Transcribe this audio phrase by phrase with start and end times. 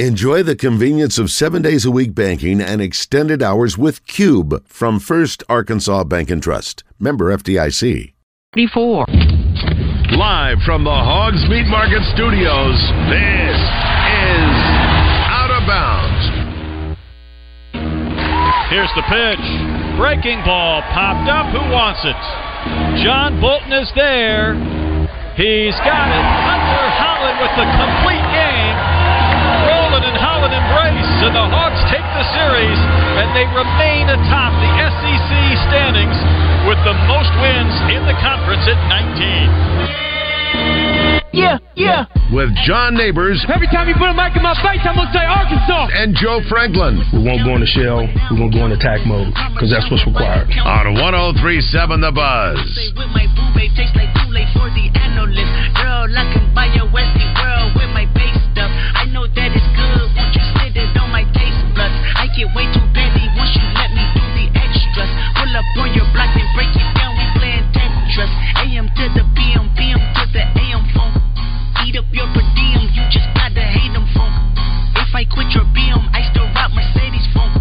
[0.00, 4.98] Enjoy the convenience of seven days a week banking and extended hours with Cube from
[4.98, 6.82] First Arkansas Bank and Trust.
[6.98, 8.12] Member FDIC.
[8.54, 9.06] Before.
[10.10, 12.74] Live from the Hogs Meat Market Studios,
[13.06, 14.54] this is
[15.30, 16.58] Out of Bounds.
[18.74, 19.46] Here's the pitch.
[19.96, 21.54] Breaking ball popped up.
[21.54, 22.18] Who wants it?
[23.04, 24.54] John Bolton is there.
[25.36, 26.53] He's got it.
[31.34, 32.78] And the Hawks take the series,
[33.18, 35.30] and they remain atop the SEC
[35.66, 36.14] standings
[36.70, 41.34] with the most wins in the conference at 19.
[41.34, 42.06] Yeah, yeah.
[42.30, 45.26] With John Neighbors Every time you put a mic in my face, I'm gonna say
[45.26, 45.90] Arkansas.
[45.90, 48.06] and Joe Franklin We won't go in the shell.
[48.30, 50.46] We're going to go in attack mode because that's what's required.
[50.62, 52.62] on 1037 The Buzz.
[62.34, 65.10] Get way too petty once you let me do the extras.
[65.38, 67.14] Pull up on your block and break it down.
[67.14, 68.32] We playing Tetris.
[68.58, 71.14] AM to the PM, PM to the AM phone.
[71.86, 72.90] Eat up your per diem.
[72.90, 74.34] You just gotta hate them phone.
[74.98, 77.54] If I quit your BM, I still rock Mercedes phone.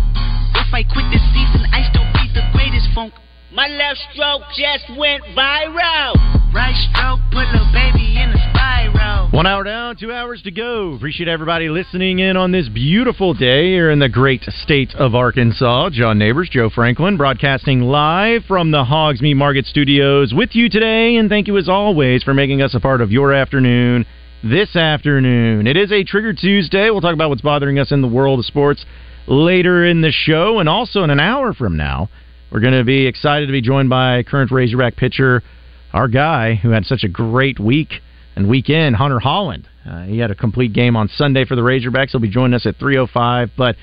[0.57, 3.13] If I quit this season, I still be the greatest funk.
[3.53, 6.17] My left stroke just went viral.
[6.49, 8.52] Right stroke put a baby in spiral.
[9.33, 10.93] One hour down, two hours to go.
[10.93, 15.89] Appreciate everybody listening in on this beautiful day here in the great state of Arkansas.
[15.89, 21.15] John Neighbors, Joe Franklin, broadcasting live from the Hogs Meat Market Studios with you today.
[21.15, 24.05] And thank you as always for making us a part of your afternoon
[24.43, 25.65] this afternoon.
[25.65, 26.91] It is a Trigger Tuesday.
[26.91, 28.85] We'll talk about what's bothering us in the world of sports
[29.25, 30.59] later in the show.
[30.59, 32.07] And also in an hour from now,
[32.51, 35.41] we're going to be excited to be joined by current Razorback pitcher,
[35.91, 37.93] our guy who had such a great week
[38.35, 39.65] and weekend, Hunter Hollan.
[39.87, 42.11] Uh, he had a complete game on Sunday for the Razorbacks.
[42.11, 43.51] He'll be joining us at 3:05.
[43.57, 43.75] But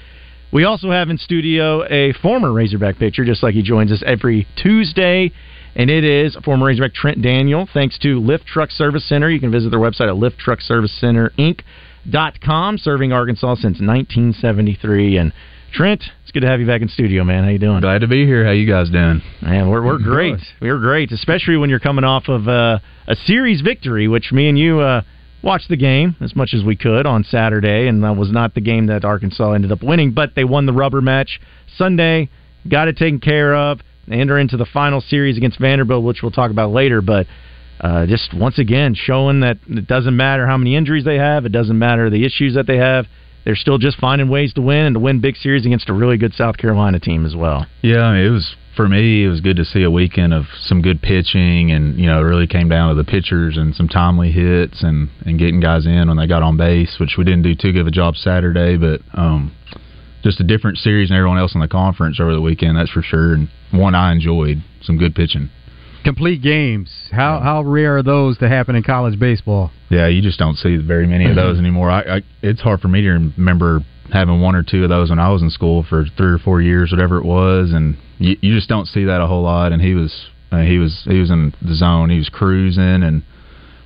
[0.53, 4.49] we also have in studio a former Razorback pitcher, just like he joins us every
[4.57, 5.31] Tuesday,
[5.77, 7.69] and it is former Razorback Trent Daniel.
[7.73, 13.55] Thanks to Lift Truck Service Center, you can visit their website at lifttruckservicecenterinc.com, serving Arkansas
[13.57, 15.19] since 1973.
[15.19, 15.33] And
[15.73, 17.45] Trent, it's good to have you back in studio, man.
[17.45, 17.81] How you doing?
[17.81, 18.45] Glad to be here.
[18.45, 19.23] How you guys doing?
[19.41, 20.41] Man, we're we're great.
[20.61, 24.59] We're great, especially when you're coming off of uh, a series victory, which me and
[24.59, 25.03] you uh,
[25.43, 28.61] watched the game as much as we could on Saturday, and that was not the
[28.61, 31.41] game that Arkansas ended up winning, but they won the rubber match
[31.77, 32.29] Sunday,
[32.69, 33.81] got it taken care of.
[34.09, 37.27] They enter into the final series against Vanderbilt, which we'll talk about later, but.
[37.83, 41.49] Uh, just once again showing that it doesn't matter how many injuries they have, it
[41.49, 43.07] doesn't matter the issues that they have.
[43.45, 46.19] They're still just finding ways to win and to win big series against a really
[46.19, 47.67] good South Carolina team as well.
[47.83, 49.25] Yeah, I mean, it was for me.
[49.25, 52.25] It was good to see a weekend of some good pitching, and you know, it
[52.25, 56.09] really came down to the pitchers and some timely hits and and getting guys in
[56.09, 58.77] when they got on base, which we didn't do too good of a job Saturday,
[58.77, 59.55] but um,
[60.23, 62.77] just a different series than everyone else in the conference over the weekend.
[62.77, 64.63] That's for sure, and one I enjoyed.
[64.83, 65.51] Some good pitching.
[66.05, 66.91] Complete games.
[67.11, 69.71] How how rare are those to happen in college baseball?
[69.91, 71.91] Yeah, you just don't see very many of those anymore.
[71.91, 73.81] I, I it's hard for me to remember
[74.13, 76.63] having one or two of those when I was in school for three or four
[76.63, 79.73] years, whatever it was, and you, you just don't see that a whole lot.
[79.73, 82.11] And he was uh, he was he was in the zone.
[82.11, 83.23] He was cruising, and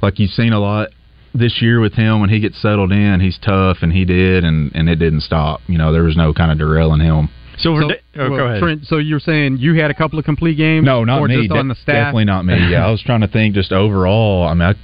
[0.02, 0.91] like you've seen a lot
[1.34, 4.70] this year with him when he gets settled in, he's tough, and he did, and
[4.75, 5.60] and it didn't stop.
[5.66, 7.28] You know, there was no kind of derailing him.
[7.59, 10.84] So, So, oh, well, Trent, so you're saying you had a couple of complete games?
[10.84, 11.42] No, not me.
[11.47, 11.94] Just on the De- staff?
[11.94, 12.70] Definitely not me.
[12.70, 14.47] Yeah, I was trying to think just overall.
[14.48, 14.75] I mean, I,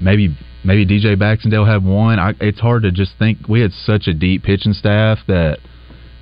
[0.00, 2.18] maybe maybe DJ Baxendale had one.
[2.18, 3.48] I, it's hard to just think.
[3.48, 5.58] We had such a deep pitching staff that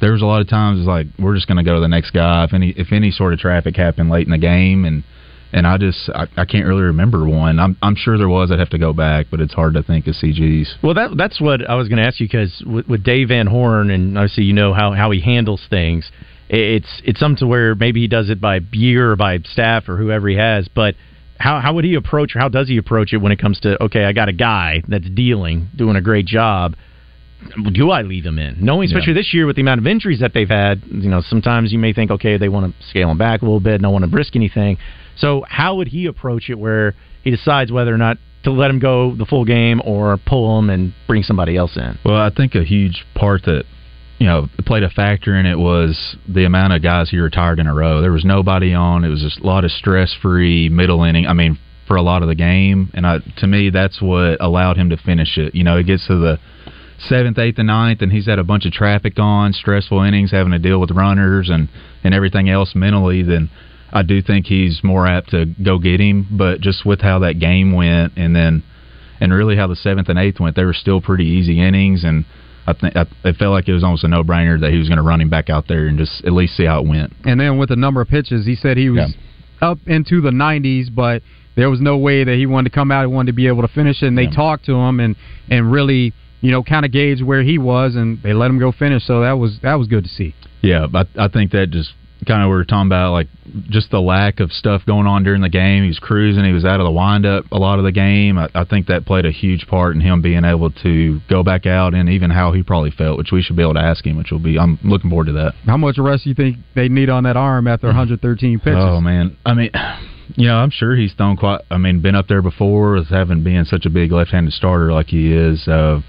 [0.01, 1.89] there was a lot of times it's like we're just going to go to the
[1.89, 5.03] next guy if any if any sort of traffic happened late in the game and
[5.53, 7.59] and I just I, I can't really remember one.
[7.59, 8.51] I'm I'm sure there was.
[8.51, 10.83] I'd have to go back, but it's hard to think of CGs.
[10.83, 13.47] Well, that that's what I was going to ask you because with, with Dave Van
[13.47, 16.11] Horn, and obviously you know how how he handles things.
[16.49, 19.97] It's it's something to where maybe he does it by year or by staff or
[19.97, 20.95] whoever he has, but
[21.39, 23.83] how how would he approach or how does he approach it when it comes to
[23.85, 26.75] okay, I got a guy that's dealing, doing a great job.
[27.73, 28.57] Do I leave him in?
[28.61, 31.73] Knowing, especially this year with the amount of injuries that they've had, you know, sometimes
[31.73, 34.05] you may think, okay, they want to scale him back a little bit, don't want
[34.05, 34.77] to risk anything.
[35.19, 38.79] So, how would he approach it where he decides whether or not to let him
[38.79, 41.99] go the full game or pull him and bring somebody else in?
[42.05, 43.65] Well, I think a huge part that
[44.19, 47.67] you know played a factor in it was the amount of guys he retired in
[47.67, 48.01] a row.
[48.01, 49.05] There was nobody on.
[49.05, 51.27] It was just a lot of stress-free middle inning.
[51.27, 54.77] I mean, for a lot of the game, and I, to me, that's what allowed
[54.77, 55.55] him to finish it.
[55.55, 56.39] You know, it gets to the
[56.99, 60.53] seventh, eighth, and ninth, and he's had a bunch of traffic on, stressful innings, having
[60.53, 61.69] to deal with runners and
[62.05, 63.23] and everything else mentally.
[63.23, 63.51] Then
[63.93, 66.27] I do think he's more apt to go get him.
[66.31, 68.63] But just with how that game went, and then
[69.21, 72.25] and really how the seventh and eighth went, they were still pretty easy innings and.
[72.67, 74.89] I think I, it felt like it was almost a no brainer that he was
[74.89, 77.15] going to run him back out there and just at least see how it went.
[77.25, 79.15] And then with the number of pitches, he said he was
[79.63, 81.23] up into the 90s, but
[81.57, 83.01] there was no way that he wanted to come out.
[83.01, 84.09] He wanted to be able to finish it.
[84.09, 84.31] And they Yeah.
[84.33, 85.17] talked to him and
[85.49, 86.13] and really,
[86.43, 89.03] you know, kind of gauge where he was, and they let him go finish.
[89.05, 90.35] So that was that was good to see.
[90.61, 91.95] Yeah, but I think that just
[92.27, 93.29] kind of we were talking about like
[93.69, 95.83] just the lack of stuff going on during the game.
[95.83, 96.45] He was cruising.
[96.45, 98.39] He was out of the windup a lot of the game.
[98.39, 101.67] I, I think that played a huge part in him being able to go back
[101.67, 104.17] out and even how he probably felt, which we should be able to ask him.
[104.17, 105.55] Which will be I'm looking forward to that.
[105.67, 108.75] How much rest do you think they need on that arm after 113 pitches?
[108.77, 109.71] Oh man, I mean,
[110.37, 111.63] Yeah, I'm sure he's thrown quite.
[111.71, 115.07] I mean, been up there before with having being such a big left-handed starter like
[115.07, 115.67] he is.
[115.67, 116.01] Uh,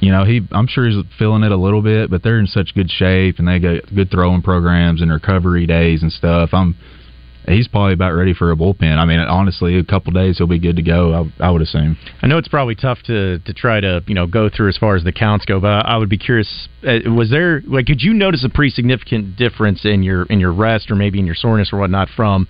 [0.00, 2.74] you know, he I'm sure he's feeling it a little bit, but they're in such
[2.74, 6.50] good shape and they got good throwing programs and recovery days and stuff.
[6.52, 6.76] I'm
[7.46, 8.98] he's probably about ready for a bullpen.
[8.98, 11.30] I mean, honestly, a couple days he'll be good to go.
[11.40, 11.96] I, I would assume.
[12.22, 14.96] I know it's probably tough to to try to you know go through as far
[14.96, 16.68] as the counts go, but I would be curious.
[16.86, 20.52] Uh, was there like could you notice a pretty significant difference in your in your
[20.52, 22.46] rest or maybe in your soreness or whatnot from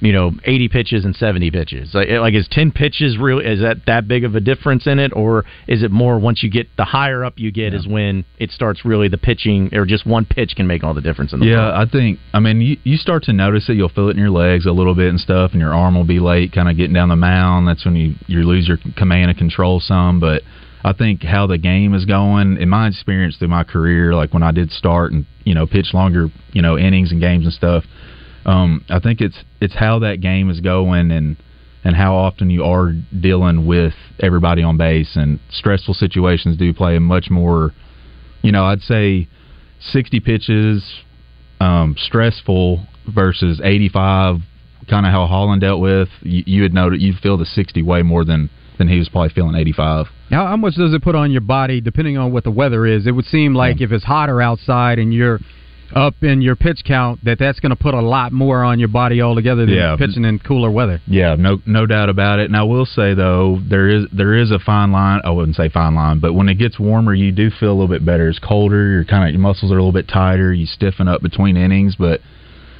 [0.00, 1.94] you know 80 pitches and 70 pitches?
[1.94, 3.40] Like, like is 10 pitches real?
[3.40, 6.50] Is that that big of a difference in it, or is it more once you
[6.50, 10.06] get the higher up you get is when it starts really the pitching or just
[10.06, 11.74] one pitch can make all the difference in the world.
[11.74, 12.18] Yeah, I think.
[12.32, 13.74] I mean, you you start to notice it.
[13.74, 16.04] You'll feel it in your legs a little bit and stuff, and your arm will
[16.04, 17.66] be late, kind of getting down the mound.
[17.66, 20.20] That's when you you lose your command and control some.
[20.20, 20.42] But
[20.84, 24.42] I think how the game is going, in my experience through my career, like when
[24.42, 27.84] I did start and you know pitch longer, you know innings and games and stuff.
[28.46, 31.36] Um, I think it's it's how that game is going and
[31.84, 36.96] and how often you are dealing with everybody on base and stressful situations do play
[36.96, 37.72] a much more,
[38.42, 39.28] you know, I'd say
[39.80, 40.84] 60 pitches
[41.60, 44.40] um, stressful versus 85,
[44.90, 46.08] kind of how Hollan dealt with.
[46.22, 49.08] You, you would know that you'd feel the 60 way more than than he was
[49.08, 50.06] probably feeling 85.
[50.30, 53.08] How, how much does it put on your body depending on what the weather is?
[53.08, 55.40] It would seem like if it's hotter outside and you're
[55.94, 58.88] up in your pitch count, that that's going to put a lot more on your
[58.88, 59.96] body altogether than Yeah.
[59.96, 61.00] pitching in cooler weather.
[61.06, 62.46] Yeah, no no doubt about it.
[62.46, 65.20] And I will say though, there is there is a fine line.
[65.24, 67.88] I wouldn't say fine line, but when it gets warmer, you do feel a little
[67.88, 68.28] bit better.
[68.28, 68.90] It's colder.
[68.90, 70.52] You're kind of your muscles are a little bit tighter.
[70.52, 72.20] You stiffen up between innings, but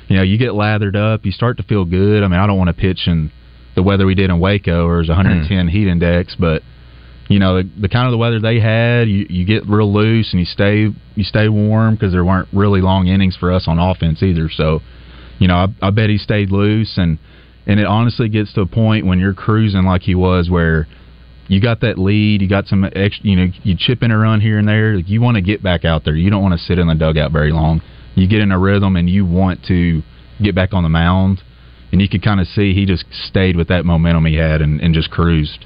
[0.08, 1.24] you know you get lathered up.
[1.24, 2.22] You start to feel good.
[2.22, 3.30] I mean, I don't want to pitch in
[3.74, 5.70] the weather we did in Waco, or it's 110 mm.
[5.70, 6.62] heat index, but
[7.28, 10.32] you know the, the kind of the weather they had, you, you get real loose
[10.32, 13.78] and you stay you stay warm because there weren't really long innings for us on
[13.78, 14.48] offense either.
[14.50, 14.80] So,
[15.38, 17.18] you know, I, I bet he stayed loose and
[17.66, 20.88] and it honestly gets to a point when you're cruising like he was where
[21.48, 24.40] you got that lead, you got some extra, you know, you chip in a run
[24.40, 24.96] here and there.
[24.96, 26.14] Like you want to get back out there.
[26.14, 27.82] You don't want to sit in the dugout very long.
[28.14, 30.02] You get in a rhythm and you want to
[30.42, 31.42] get back on the mound.
[31.90, 34.80] And you could kind of see he just stayed with that momentum he had and,
[34.80, 35.64] and just cruised.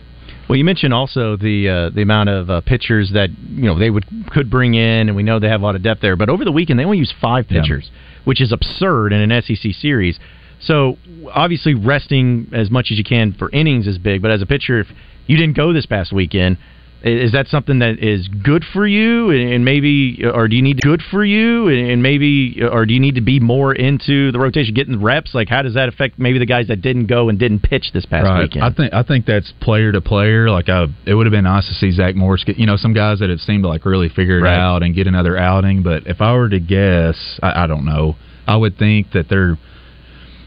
[0.52, 3.88] Well, you mentioned also the uh, the amount of uh, pitchers that you know they
[3.88, 6.14] would could bring in, and we know they have a lot of depth there.
[6.14, 7.62] But over the weekend, they only used five Yeah.
[7.62, 7.90] pitchers,
[8.24, 10.20] which is absurd in an SEC series.
[10.60, 10.98] So
[11.32, 14.20] obviously, resting as much as you can for innings is big.
[14.20, 14.88] But as a pitcher, if
[15.26, 16.58] you didn't go this past weekend,
[17.04, 20.62] is that something that is good for you, and and maybe, uh, or do you
[20.62, 23.74] need good for you, and and maybe, uh, or do you need to be more
[23.74, 25.34] into the rotation, getting reps?
[25.34, 28.06] Like, how does that affect maybe the guys that didn't go and didn't pitch this
[28.06, 28.42] past right.
[28.42, 28.64] weekend?
[28.64, 30.50] I think I think that's player to player.
[30.50, 32.94] Like I, it would have been nice to see Zach Morris get you know some
[32.94, 34.56] guys that have seemed to like really figure it Right.
[34.56, 35.82] out and get another outing.
[35.82, 38.16] But if I were to guess, I, I don't know.
[38.46, 39.56] I would think that they're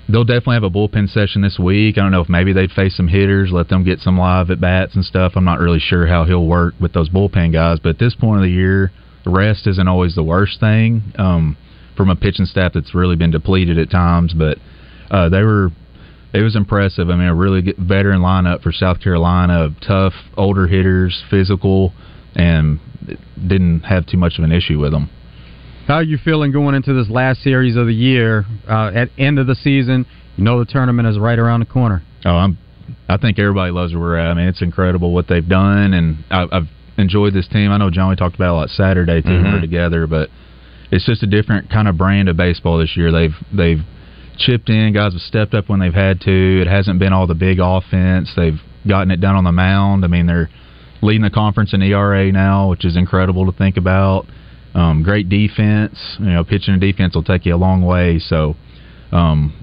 [0.10, 1.98] they'll definitely have a bullpen session this week.
[1.98, 4.62] I don't know if maybe they'd face some hitters, let them get some live at
[4.62, 5.34] bats and stuff.
[5.36, 7.80] I'm not really sure how he'll work with those bullpen guys.
[7.80, 8.92] But at this point of the year,
[9.26, 11.58] rest isn't always the worst thing um,
[11.98, 14.34] from a pitching staff that's really been depleted at times.
[14.34, 14.58] But
[15.10, 15.72] uh, they were
[16.34, 17.10] it was impressive.
[17.10, 21.94] I mean, a really good veteran lineup for South Carolina, tough, older hitters, physical,
[22.36, 22.80] and
[23.36, 25.10] didn't have too much of an issue with them.
[25.88, 28.44] How are you feeling going into this last series of the year?
[28.68, 32.02] Uh, at end of the season, you know the tournament is right around the corner.
[32.26, 32.58] Oh, I'm.
[33.08, 34.32] I think everybody loves where we're at.
[34.32, 37.72] I mean, it's incredible what they've done, and I, I've enjoyed this team.
[37.72, 39.30] I know John we talked about it a lot Saturday too.
[39.30, 40.30] when We were together, but
[40.92, 43.12] it's just a different kind of brand of baseball this year.
[43.12, 43.82] They've they've
[44.38, 44.92] chipped in.
[44.92, 46.62] Guys have stepped up when they've had to.
[46.62, 48.32] It hasn't been all the big offense.
[48.36, 50.04] They've gotten it done on the mound.
[50.04, 50.50] I mean, they're
[51.04, 54.26] leading the conference in ERA now, which is incredible to think about.
[54.76, 55.98] Um, great defense.
[56.20, 58.20] You know, pitching and defense will take you a long way.
[58.20, 58.56] So,
[59.12, 59.54] um,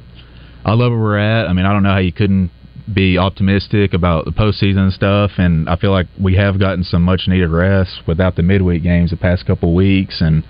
[0.65, 1.49] I love where we're at.
[1.49, 2.51] I mean, I don't know how you couldn't
[2.93, 5.33] be optimistic about the postseason stuff.
[5.37, 9.11] And I feel like we have gotten some much needed rest without the midweek games
[9.11, 10.45] the past couple weeks and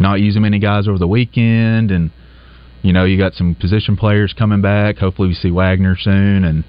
[0.00, 1.90] not using many guys over the weekend.
[1.90, 2.10] And,
[2.82, 4.96] you know, you got some position players coming back.
[4.98, 6.44] Hopefully we see Wagner soon.
[6.44, 6.64] And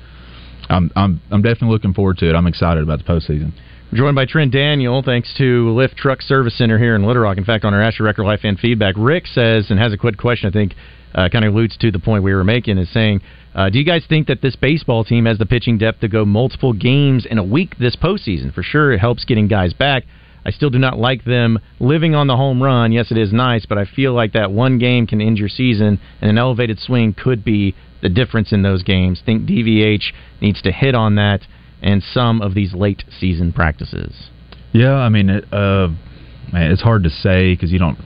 [0.69, 2.35] I'm, I'm, I'm definitely looking forward to it.
[2.35, 3.53] I'm excited about the postseason.
[3.91, 7.39] Joined by Trent Daniel, thanks to Lift Truck Service Center here in Little Rock.
[7.39, 10.15] In fact, on our Asher Record Life fan feedback, Rick says, and has a quick
[10.15, 10.75] question, I think
[11.15, 13.21] uh, kind of alludes to the point we were making, is saying,
[13.55, 16.23] uh, do you guys think that this baseball team has the pitching depth to go
[16.23, 18.53] multiple games in a week this postseason?
[18.53, 20.03] For sure, it helps getting guys back.
[20.45, 22.91] I still do not like them living on the home run.
[22.91, 25.99] Yes, it is nice, but I feel like that one game can end your season,
[26.21, 29.19] and an elevated swing could be the difference in those games.
[29.25, 31.41] Think DVH needs to hit on that
[31.81, 34.29] and some of these late season practices.
[34.71, 35.87] Yeah, I mean, it, uh,
[36.51, 37.97] man, it's hard to say because you don't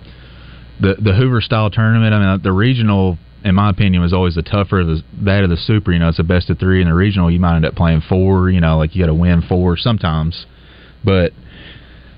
[0.79, 2.13] the the Hoover style tournament.
[2.13, 5.57] I mean, the regional, in my opinion, was always the tougher the that of the
[5.57, 5.91] super.
[5.91, 7.31] You know, it's a best of three in the regional.
[7.31, 8.49] You might end up playing four.
[8.49, 10.45] You know, like you got to win four sometimes,
[11.03, 11.31] but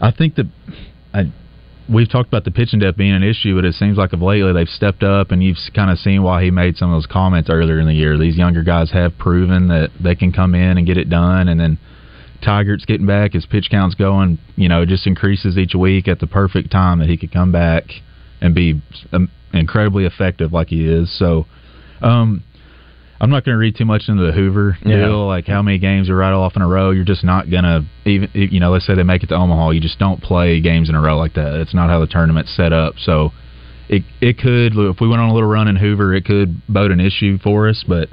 [0.02, 0.48] I think that
[1.14, 1.32] I
[1.88, 4.54] we've talked about the pitching depth being an issue, but it seems like of lately
[4.54, 7.50] they've stepped up, and you've kind of seen why he made some of those comments
[7.50, 8.18] earlier in the year.
[8.18, 11.60] These younger guys have proven that they can come in and get it done, and
[11.60, 11.77] then
[12.44, 16.27] Tygart's getting back, his pitch count's going, you know, just increases each week at the
[16.27, 17.84] perfect time that he could come back
[18.42, 18.82] and be
[19.13, 21.18] um, incredibly effective like he is.
[21.18, 21.46] So,
[22.01, 22.44] um,
[23.20, 25.08] I'm not going to read too much into the Hoover deal, Yeah.
[25.08, 26.92] like how many games are right off in a row.
[26.92, 29.70] You're just not going to even, you know, let's say they make it to Omaha,
[29.72, 31.54] you just don't play games in a row like that.
[31.62, 32.96] It's not how the tournament's set up.
[32.98, 33.32] So,
[33.88, 36.92] it it could if we went on a little run in Hoover, it could bode
[36.92, 37.84] an issue for us.
[37.88, 38.10] But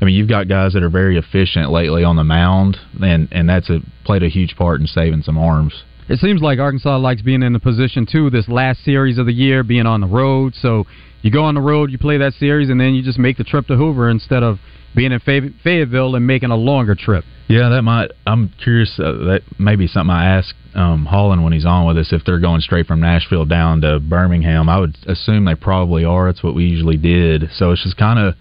[0.00, 3.48] I mean, you've got guys that are very efficient lately on the mound, and and
[3.48, 5.82] that's a played a huge part in saving some arms.
[6.10, 8.30] It seems like Arkansas likes being in the position too.
[8.30, 10.84] This last series of the year, being on the road, so
[11.22, 13.44] you go on the road, you play that series, and then you just make the
[13.44, 14.58] trip to Hoover instead of
[14.96, 17.24] being in Fay- Fayetteville and making a longer trip.
[17.46, 18.10] Yeah, that might.
[18.26, 18.98] I'm curious.
[18.98, 22.24] Uh, that may be something I ask um, Hollan when he's on with us if
[22.24, 24.68] they're going straight from Nashville down to Birmingham.
[24.68, 26.28] I would assume they probably are.
[26.28, 27.50] It's what we usually did.
[27.54, 28.34] So it's just kind of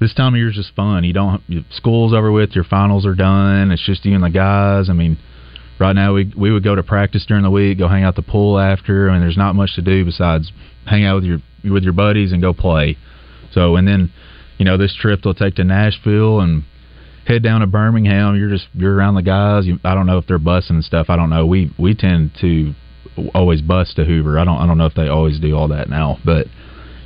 [0.00, 1.04] this time of year is just fun.
[1.04, 1.42] You don't
[1.72, 3.70] school's over with, your finals are done.
[3.70, 4.88] It's just you and the guys.
[4.88, 5.18] I mean,
[5.78, 8.22] right now we we would go to practice during the week, go hang out the
[8.22, 9.08] pool after.
[9.08, 10.52] I mean, there's not much to do besides
[10.86, 12.96] hang out with your with your buddies and go play.
[13.52, 14.12] So and then
[14.58, 16.64] you know this trip they'll take to Nashville and
[17.26, 18.36] head down to Birmingham.
[18.36, 19.66] You're just you're around the guys.
[19.66, 21.06] You, I don't know if they're busing and stuff.
[21.08, 21.46] I don't know.
[21.46, 22.74] We we tend to
[23.34, 24.38] always bus to Hoover.
[24.38, 26.46] I don't I don't know if they always do all that now, but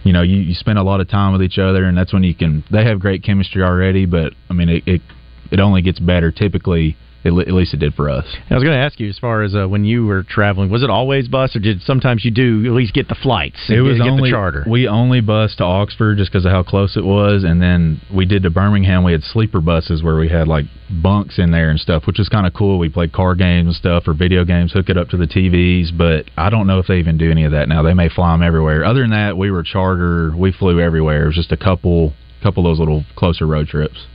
[0.05, 2.23] you know you, you spend a lot of time with each other, and that's when
[2.23, 2.65] you can.
[2.71, 5.03] They have great chemistry already, but I mean it it,
[5.51, 6.97] it only gets better typically.
[7.27, 8.25] At, le- at least it did for us.
[8.51, 10.83] I was going to ask you, as far as uh, when you were traveling, was
[10.83, 13.59] it always bus, or did sometimes you do at least get the flights?
[13.69, 14.65] It was get, get only the charter.
[14.69, 18.27] We only bused to Oxford just because of how close it was, and then we
[18.27, 19.05] did to Birmingham.
[19.05, 22.29] We had sleeper buses where we had like bunks in there and stuff, which was
[22.29, 22.79] kind of cool.
[22.79, 25.97] We played card games and stuff or video games, hook it up to the TVs.
[25.97, 27.83] But I don't know if they even do any of that now.
[27.83, 28.85] They may fly them everywhere.
[28.85, 30.33] Other than that, we were charter.
[30.37, 31.25] We flew everywhere.
[31.25, 34.07] It was just a couple, couple of those little closer road trips.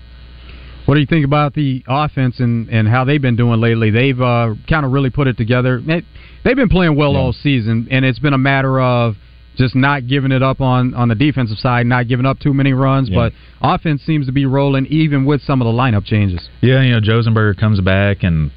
[0.91, 3.91] What do you think about the offense and, and how they've been doing lately?
[3.91, 5.79] They've uh, kind of really put it together.
[5.79, 6.03] They,
[6.43, 9.15] they've been playing well all season, and it's been a matter of
[9.55, 12.73] just not giving it up on, on the defensive side, not giving up too many
[12.73, 13.07] runs.
[13.07, 13.15] Yeah.
[13.15, 16.49] But offense seems to be rolling even with some of the lineup changes.
[16.59, 18.51] Yeah, you know, Josenberger comes back, and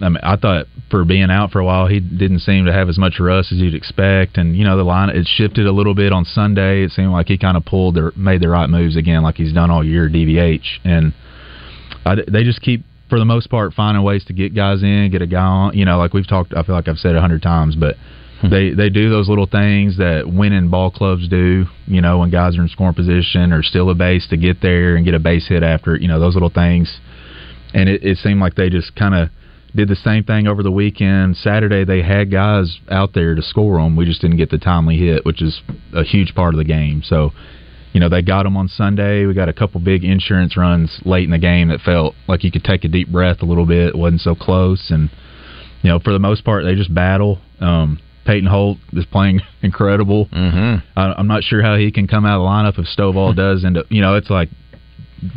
[0.00, 2.88] I mean, I thought for being out for a while, he didn't seem to have
[2.88, 4.38] as much rust as you'd expect.
[4.38, 6.82] And you know, the line it shifted a little bit on Sunday.
[6.82, 9.52] It seemed like he kind of pulled the made the right moves again, like he's
[9.52, 10.08] done all year.
[10.08, 11.12] DVH, and
[12.04, 15.22] I, they just keep for the most part finding ways to get guys in, get
[15.22, 15.76] a guy on.
[15.76, 16.54] You know, like we've talked.
[16.54, 17.96] I feel like I've said a hundred times, but.
[18.40, 18.50] Hmm.
[18.50, 21.66] They they do those little things that winning ball clubs do.
[21.86, 24.96] You know, when guys are in scoring position or steal a base to get there
[24.96, 25.94] and get a base hit after.
[25.94, 26.92] You know, those little things
[27.74, 29.28] and it, it seemed like they just kind of
[29.74, 31.36] did the same thing over the weekend.
[31.36, 33.96] Saturday they had guys out there to score them.
[33.96, 35.60] We just didn't get the timely hit, which is
[35.92, 37.02] a huge part of the game.
[37.04, 37.32] So,
[37.94, 39.24] you know, they got them on Sunday.
[39.24, 42.50] We got a couple big insurance runs late in the game that felt like you
[42.50, 43.88] could take a deep breath a little bit.
[43.88, 45.08] It wasn't so close, and
[45.82, 47.38] you know, for the most part, they just battle.
[47.60, 50.26] Um, Peyton Holt is playing incredible.
[50.26, 50.98] Mm-hmm.
[50.98, 53.64] I, I'm not sure how he can come out of the lineup if Stovall does
[53.64, 53.86] end up.
[53.90, 54.48] You know, it's like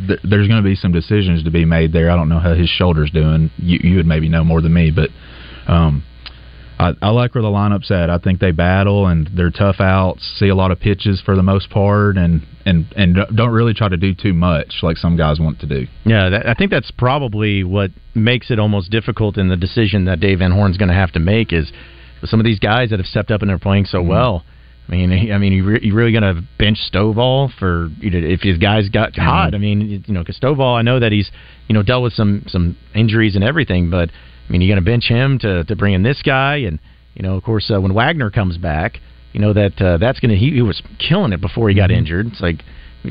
[0.08, 2.10] th- there's going to be some decisions to be made there.
[2.10, 3.52] I don't know how his shoulder's doing.
[3.58, 5.10] You, you would maybe know more than me, but
[5.70, 6.02] um,
[6.78, 8.08] I, I like where the lineup's at.
[8.08, 10.22] I think they battle and they're tough outs.
[10.38, 13.88] See a lot of pitches for the most part, and and and don't really try
[13.88, 15.86] to do too much like some guys want to do.
[16.04, 20.20] Yeah, that, I think that's probably what makes it almost difficult in the decision that
[20.20, 21.72] Dave Van Horn's going to have to make is
[22.24, 24.10] some of these guys that have stepped up and they're playing so mm-hmm.
[24.10, 24.44] well.
[24.88, 28.26] I mean, I mean, you, re- you really going to bench Stovall for you know,
[28.26, 29.22] if his guys got mm-hmm.
[29.22, 29.54] hot?
[29.54, 31.28] I mean, you know, because Stovall, I know that he's
[31.66, 34.10] you know dealt with some some injuries and everything, but
[34.48, 36.78] I mean, you're going to bench him to to bring in this guy, and
[37.14, 38.98] you know, of course, uh, when Wagner comes back,
[39.32, 41.90] you know that uh, that's going to he, he was killing it before he got
[41.90, 42.26] injured.
[42.28, 42.60] It's like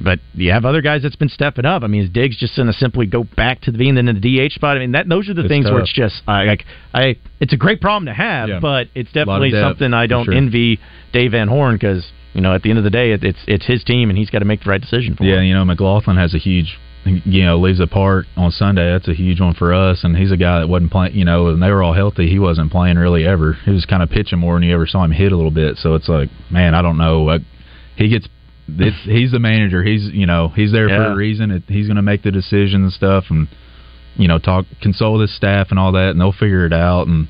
[0.03, 1.81] but you have other guys that's been stepping up.
[1.81, 4.13] I mean, is Diggs just going to simply go back to the being in the
[4.13, 4.75] DH spot?
[4.75, 7.15] I mean, that those are the It's things where it's just I, like I.
[7.39, 8.59] It's a great problem to have, Yeah.
[8.59, 10.33] but it's definitely depth, something I don't sure.
[10.33, 10.79] envy
[11.13, 13.65] Dave Van Horn because you know at the end of the day it, it's it's
[13.65, 15.45] his team and he's got to make the right decision for Yeah, him.
[15.45, 16.77] you know McLaughlin has a huge,
[17.07, 18.91] you know, leaves the park on Sunday.
[18.91, 21.15] That's a huge one for us, and he's a guy that wasn't playing.
[21.15, 23.53] You know, and they were all healthy, he wasn't playing really ever.
[23.65, 25.77] He was kind of pitching more than you ever saw him hit a little bit.
[25.77, 27.23] So it's like, man, I don't know.
[27.23, 27.41] Like,
[27.95, 28.27] he gets.
[28.69, 29.81] It's, he's the manager.
[29.81, 31.51] He's you know he's there for a reason.
[31.51, 33.47] It, he's going to make the decisions and stuff, and
[34.15, 37.07] you know talk console his staff and all that, and they'll figure it out.
[37.07, 37.29] And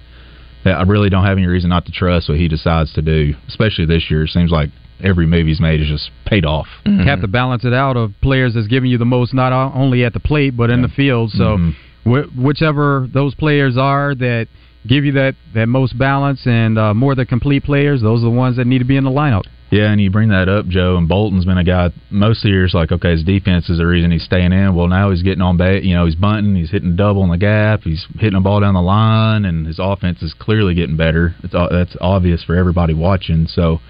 [0.65, 3.85] I really don't have any reason not to trust what he decides to do, especially
[3.85, 4.23] this year.
[4.23, 4.69] It seems like
[5.03, 6.67] every move he's made has just paid off.
[6.85, 7.03] Mm-hmm.
[7.07, 10.13] have to balance it out of players that's giving you the most, not only at
[10.13, 11.31] the plate but in the field.
[11.31, 11.73] So, Mhm.
[12.03, 14.47] wh- whichever those players are that
[14.87, 18.29] give you that that most balance and uh, more the complete players, those are the
[18.31, 19.43] ones that need to be in the lineup.
[19.69, 20.95] Yeah, and you bring that up, Joe.
[20.95, 23.85] And Bolton's been a guy most of the years like, okay, his defense is the
[23.85, 24.73] reason he's staying in.
[24.75, 25.83] Well, now he's getting on base.
[25.83, 28.75] You know, he's bunting, he's hitting double in the gap, he's hitting a ball down
[28.75, 31.35] the line, and his offense is clearly getting better.
[31.43, 33.45] It's o- that's obvious for everybody watching.
[33.47, 33.81] So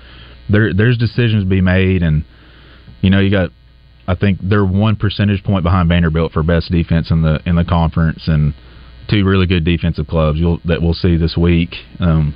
[0.50, 2.24] there there's decisions to be made, and
[3.02, 3.52] you know, you got.
[4.10, 7.66] I think they're one percentage point behind Vanderbilt for best defense in the in the
[7.66, 8.54] conference, and
[9.10, 11.76] two really good defensive clubs you'll, that we'll see this week.
[12.00, 12.34] Um,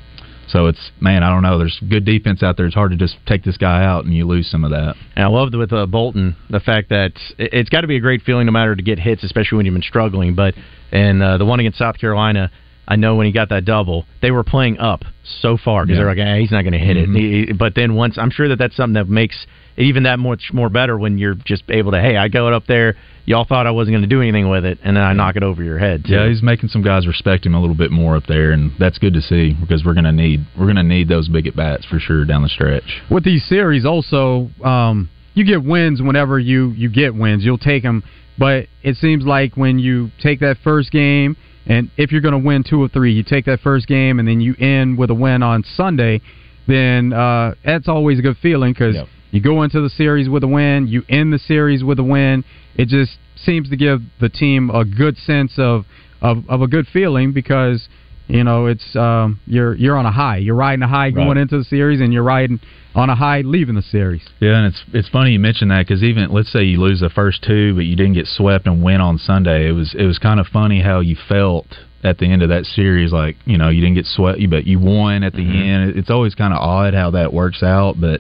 [0.47, 1.57] so it's man, I don't know.
[1.57, 2.65] There's good defense out there.
[2.65, 4.95] It's hard to just take this guy out and you lose some of that.
[5.15, 8.01] And I loved with uh, Bolton the fact that it- it's got to be a
[8.01, 10.35] great feeling no matter to get hits, especially when you've been struggling.
[10.35, 10.55] But
[10.91, 12.51] and uh, the one against South Carolina,
[12.91, 15.05] I know when he got that double, they were playing up
[15.41, 16.03] so far because Yeah.
[16.05, 17.15] they're like, eh, he's not going to hit Mhm.
[17.15, 17.19] it.
[17.19, 20.19] He- he- but then once, I'm sure that that's something that makes it even that
[20.19, 22.95] much more better when you're just able to, hey, I go up there.
[23.25, 25.43] Y'all thought I wasn't going to do anything with it, and then I knock it
[25.43, 26.03] over your head.
[26.03, 26.13] Too.
[26.15, 28.97] Yeah, he's making some guys respect him a little bit more up there, and that's
[28.97, 31.99] good to see because we're gonna need we're gonna need those big at bats for
[31.99, 33.01] sure down the stretch.
[33.09, 37.83] with these series also um, you get wins whenever you you get wins you'll take
[37.83, 38.03] them
[38.37, 42.37] but it seems like when you take that first game and if you're going to
[42.47, 45.13] win two or three you take that first game and then you end with a
[45.13, 46.19] win on sunday
[46.67, 49.07] then uh, that's always a good feeling because Yep.
[49.31, 52.43] you go into the series with a win you end the series with a win
[52.75, 55.85] it just seems to give the team a good sense of
[56.21, 57.87] of, of a good feeling because
[58.31, 61.37] you know it's um, you're you're on a high you're riding a high going Right.
[61.37, 62.59] into the series and you're riding
[62.95, 66.03] on a high leaving the series Yeah, and it's it's funny you mentioned that because
[66.03, 68.99] even let's say you lose the first two, but you didn't get swept and win
[69.01, 69.67] on Sunday.
[69.67, 71.67] It was it was kind of funny how you felt
[72.03, 73.11] at the end of that series.
[73.13, 75.95] Like you know you didn't get swept, but you won at the end.
[75.97, 78.19] It's always kind of odd how that works out, but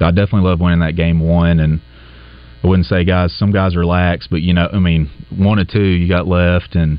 [0.00, 1.60] I definitely love winning that game one.
[1.60, 1.80] And
[2.64, 5.82] I wouldn't say guys, some guys relax, but you know, I mean, one or two
[5.82, 6.98] you got left, and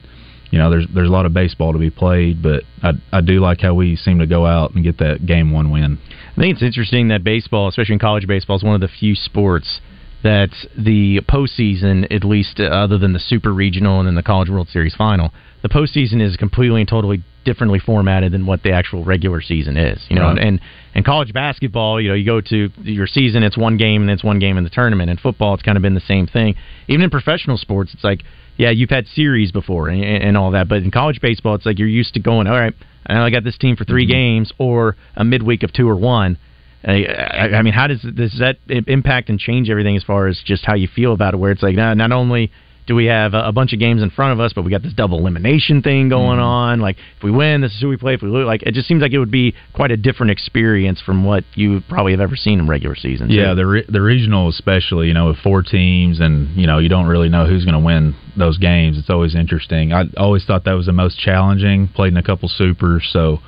[0.52, 2.42] you know there's there's a lot of baseball to be played.
[2.44, 5.52] But I I do like how we seem to go out and get that game
[5.52, 5.98] one win.
[6.38, 9.16] I think it's interesting that baseball, especially in college baseball, is one of the few
[9.16, 9.82] sports
[10.24, 14.50] that the postseason, at least uh, other than the Super Regional and then the College
[14.50, 15.32] World Series Final,
[15.64, 20.00] the postseason is completely and totally differently formatted than what the actual regular season is.
[20.10, 20.38] You know, Right.
[20.38, 20.60] and
[20.94, 24.24] and college basketball, you know, you go to your season, it's one game and it's
[24.24, 25.10] one game in the tournament.
[25.10, 26.56] In football, it's kind of been the same thing.
[26.88, 28.24] Even in professional sports, it's like,
[28.62, 31.80] yeah, you've had series before and, and all that, but in college baseball, it's like
[31.80, 32.76] you're used to going, all right,
[33.08, 34.12] I know I got this team for 3 mm-hmm.
[34.12, 36.38] games or a midweek of two or one.
[36.84, 40.40] I, I, I mean, how does does that impact and change everything as far as
[40.46, 41.38] just how you feel about it?
[41.38, 42.52] Where it's like not, not only
[42.92, 44.84] do we have a, a bunch of games in front of us, but we got
[44.84, 46.82] this double elimination thing going on.
[46.82, 48.16] Like if we win, this is who we play.
[48.16, 51.02] If we lose, like it just seems like it would be quite a different experience
[51.02, 53.30] from what you probably have ever seen in regular season.
[53.30, 53.34] too.
[53.34, 56.90] Yeah, the re- the regional especially, you know, with four teams and you know you
[56.90, 58.98] don't really know who's going to win those games.
[58.98, 59.94] It's always interesting.
[59.94, 61.88] I always thought that was the most challenging.
[61.88, 63.40] Played in a couple supers, so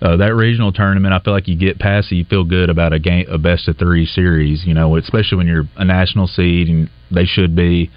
[0.00, 2.94] uh, that regional tournament, I feel like you get past it, you feel good about
[2.94, 4.64] a game, a best of three series.
[4.64, 7.90] You know, especially when you're a national seed and they should be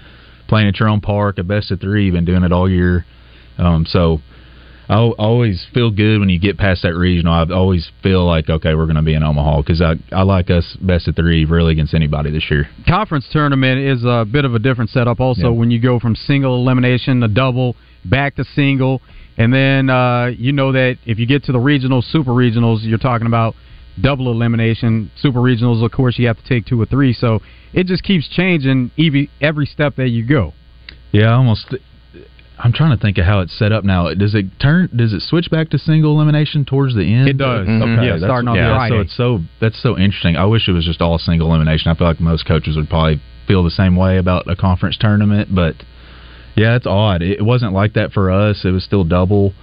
[0.50, 2.04] playing at your own park, a best of three.
[2.04, 3.06] You've been doing it all year,
[3.56, 4.20] um, so.
[4.88, 7.32] I always feel good when you get past that regional.
[7.32, 10.50] I always feel like okay, we're going to be in Omaha because I I like
[10.50, 12.68] us best of three really against anybody this year.
[12.88, 15.48] conference tournament is a bit of a different setup also Yeah.
[15.60, 19.00] when you go from single elimination to double back to single
[19.38, 22.98] and then uh, you know that if you get to the regionals super regionals you're
[22.98, 23.54] talking about
[24.00, 27.40] double elimination super regionals of course you have to take two or three so
[27.72, 30.52] it just keeps changing every, every step that you go
[31.12, 31.74] Yeah, almost.
[32.62, 34.12] I'm trying to think of how it's set up now.
[34.12, 34.90] Does it turn?
[34.94, 37.26] Does it switch back to single elimination towards the end?
[37.26, 37.66] It does.
[37.66, 37.80] Mhm.
[37.82, 38.94] Okay, Yeah, that's- starting on yeah, Friday.
[38.96, 40.36] So it's so that's so interesting.
[40.36, 41.90] I wish it was just all single elimination.
[41.90, 45.54] I feel like most coaches would probably feel the same way about a conference tournament,
[45.54, 45.74] but
[46.54, 47.22] yeah, it's odd.
[47.22, 48.62] It wasn't like that for us.
[48.64, 49.54] It was still double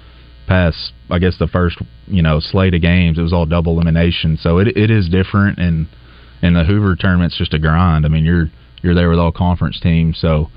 [0.47, 0.93] past.
[1.10, 3.17] I guess the first you know slate of games.
[3.17, 4.38] It was all double elimination.
[4.41, 5.88] So it it is different and
[6.41, 8.05] and the Hoover tournament's just a grind.
[8.05, 8.49] I mean, you're
[8.81, 10.19] you're there with all conference teams.
[10.19, 10.49] So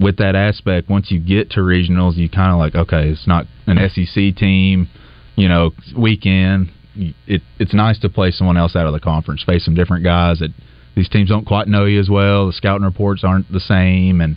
[0.00, 3.46] with that aspect, once you get to regionals, you kind of like, okay, it's not
[3.66, 4.88] an SEC team,
[5.36, 6.70] you know, weekend.
[7.26, 10.40] It it's nice to play someone else out of the conference, face some different guys
[10.40, 10.50] that
[10.96, 12.48] these teams don't quite know you as well.
[12.48, 14.36] The scouting reports aren't the same, and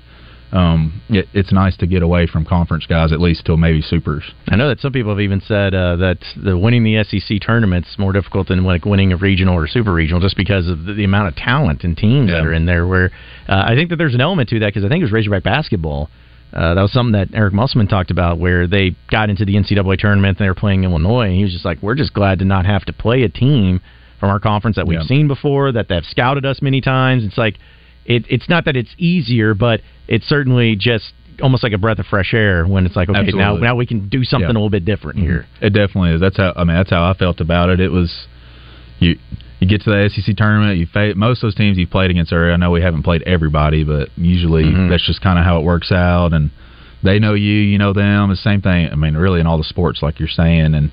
[0.52, 4.24] um, it, it's nice to get away from conference guys at least till maybe supers.
[4.50, 7.98] I know that some people have even said uh, that the winning the SEC tournament's
[7.98, 11.04] more difficult than like winning a regional or super regional, just because of the, the
[11.06, 12.86] amount of talent and teams that are in there.
[12.86, 13.12] Where
[13.48, 15.44] uh, I think that there's an element to that because I think it was Razorback
[15.44, 16.10] basketball.
[16.54, 19.98] Uh, that was something that Eric Musselman talked about, where they got into the NCAA
[19.98, 22.46] tournament and they were playing Illinois, and he was just like, "We're just glad to
[22.46, 23.80] not have to play a team
[24.20, 25.06] from our conference that we've Yeah.
[25.06, 27.56] seen before, that they've scouted us many times." It's like,
[28.06, 29.80] it, it's not that it's easier, but
[30.12, 33.56] it's certainly just almost like a breath of fresh air when it's like, okay, now
[33.56, 33.62] Absolutely.
[33.68, 34.52] now we can do something Yeah.
[34.52, 35.46] a little bit different here.
[35.62, 36.22] It definitely is.
[36.22, 36.76] That's how I mean.
[36.76, 37.80] That's how I felt about it.
[37.80, 38.28] It was
[39.00, 39.18] you.
[39.60, 40.78] You get to the SEC tournament.
[40.80, 42.52] You fa- most of those teams you've played against are.
[42.52, 44.90] I know we haven't played everybody, but usually Mhm.
[44.90, 46.34] that's just kind of how it works out.
[46.34, 46.50] And
[47.04, 48.30] they know you, you know them.
[48.30, 48.90] The same thing.
[48.92, 50.74] I mean, really in all the sports, like you're saying.
[50.74, 50.90] And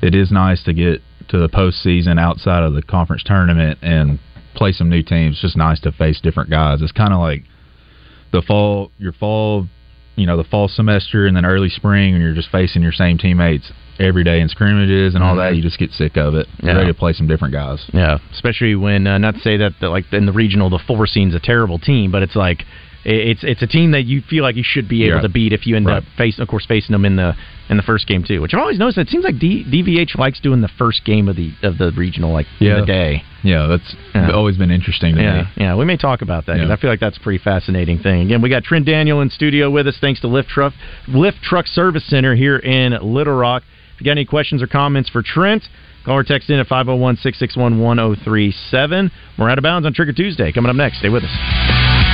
[0.00, 4.18] it is nice to get to the postseason outside of the conference tournament and
[4.54, 5.34] play some new teams.
[5.34, 6.82] It's just nice to face different guys.
[6.82, 7.42] It's kind of like
[8.34, 9.66] the fall, your fall,
[10.16, 13.16] you know, the fall semester and then early spring, and you're just facing your same
[13.16, 15.54] teammates every day in scrimmages and all that.
[15.56, 16.48] You just get sick of it.
[16.62, 16.78] You're Yeah.
[16.78, 17.84] ready to play some different guys.
[17.92, 21.06] Yeah, especially when uh, not to say that the, like in the regional the four
[21.06, 22.64] scene's a terrible team, but it's like
[23.04, 25.22] it's it's a team that you feel like you should be able Yeah.
[25.22, 25.98] to beat if you end Right.
[25.98, 27.34] up facing, of course, facing them in the
[27.70, 28.40] in the first game too.
[28.40, 28.98] Which I've always noticed.
[28.98, 32.32] It seems like D, DVH likes doing the first game of the of the regional
[32.32, 32.80] like in Yeah.
[32.80, 33.22] the day.
[33.42, 34.30] Yeah, that's Yeah.
[34.30, 35.46] always been interesting to Yeah, me.
[35.58, 36.70] yeah, we may talk about that because.
[36.70, 38.22] I feel like that's a pretty fascinating thing.
[38.22, 40.72] Again, we got Trent Daniel in studio with us, thanks to Lift Truck
[41.08, 43.62] Lift Truck Service Center here in Little Rock.
[43.94, 45.68] If you got any questions or comments for Trent,
[46.04, 49.10] call or text in at 501 661 1037.
[49.38, 50.50] We're out of bounds on Trigger Tuesday.
[50.52, 52.13] Coming up next, stay with us.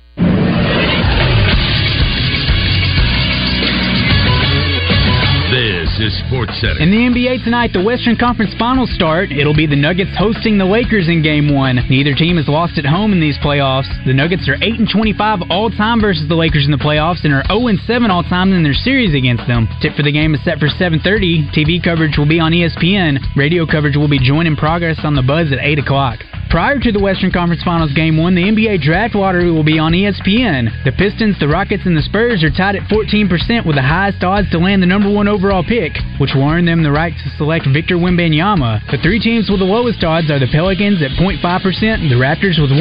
[6.27, 6.79] Sports Center.
[6.79, 9.31] In the NBA tonight, the Western Conference Finals start.
[9.31, 11.79] It'll be the Nuggets hosting the Lakers in Game One.
[11.89, 13.89] Neither team has lost at home in these playoffs.
[14.05, 17.33] The Nuggets are eight and twenty-five all time versus the Lakers in the playoffs, and
[17.33, 19.67] are zero and seven all time in their series against them.
[19.81, 21.47] Tip for the game is set for seven thirty.
[21.55, 23.17] TV coverage will be on ESPN.
[23.35, 26.19] Radio coverage will be joining progress on the Buzz at eight o'clock.
[26.51, 29.93] Prior to the Western Conference Finals Game 1, the NBA Draft Lottery will be on
[29.93, 30.83] ESPN.
[30.83, 34.51] The Pistons, the Rockets, and the Spurs are tied at 14% with the highest odds
[34.51, 37.65] to land the number one overall pick, which will earn them the right to select
[37.71, 38.85] Victor Wembanyama.
[38.91, 42.71] The three teams with the lowest odds are the Pelicans at 0.5%, the Raptors with
[42.71, 42.77] 1%,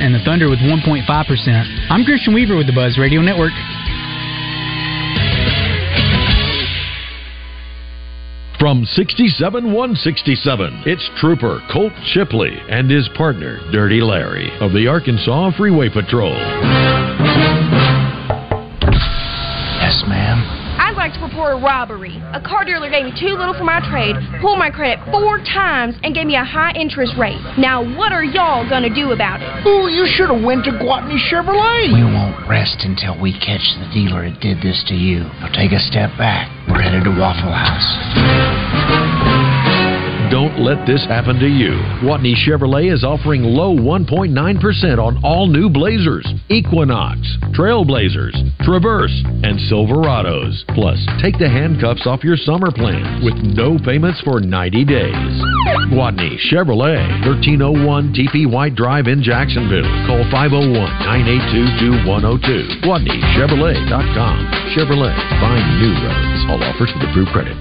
[0.00, 1.06] and the Thunder with 1.5%.
[1.90, 3.52] I'm Christian Weaver with the Buzz Radio Network.
[8.64, 15.50] From 67 167, it's Trooper Colt Shipley and his partner, Dirty Larry, of the Arkansas
[15.58, 16.32] Freeway Patrol.
[19.82, 20.23] Yes, ma'am.
[21.04, 22.16] I'd like to report a robbery.
[22.32, 25.94] A car dealer gave me too little for my trade, pulled my credit four times,
[26.02, 27.36] and gave me a high interest rate.
[27.58, 29.66] Now, what are y'all gonna do about it?
[29.68, 31.92] Ooh, you should have went to Gwatney Chevrolet.
[31.92, 35.28] We won't rest until we catch the dealer that did this to you.
[35.44, 36.48] Now take a step back.
[36.72, 39.03] We're headed to Waffle House.
[40.34, 41.78] Don't let this happen to you.
[42.02, 44.34] Gwatney Chevrolet is offering low 1.9%
[44.98, 47.22] on all new Blazers, Equinox,
[47.54, 48.34] Trailblazers,
[48.66, 49.14] Traverse,
[49.46, 50.66] and Silverados.
[50.74, 55.34] Plus, take the handcuffs off your summer plans with no payments for 90 days.
[55.94, 56.98] Gwatney Chevrolet,
[57.30, 59.86] 1301 TP White Drive in Jacksonville.
[60.10, 62.82] Call 501-982-2102.
[62.82, 64.36] GwatneyChevrolet.com.
[64.74, 66.42] Chevrolet, find new roads.
[66.50, 67.54] All offers with approved credit.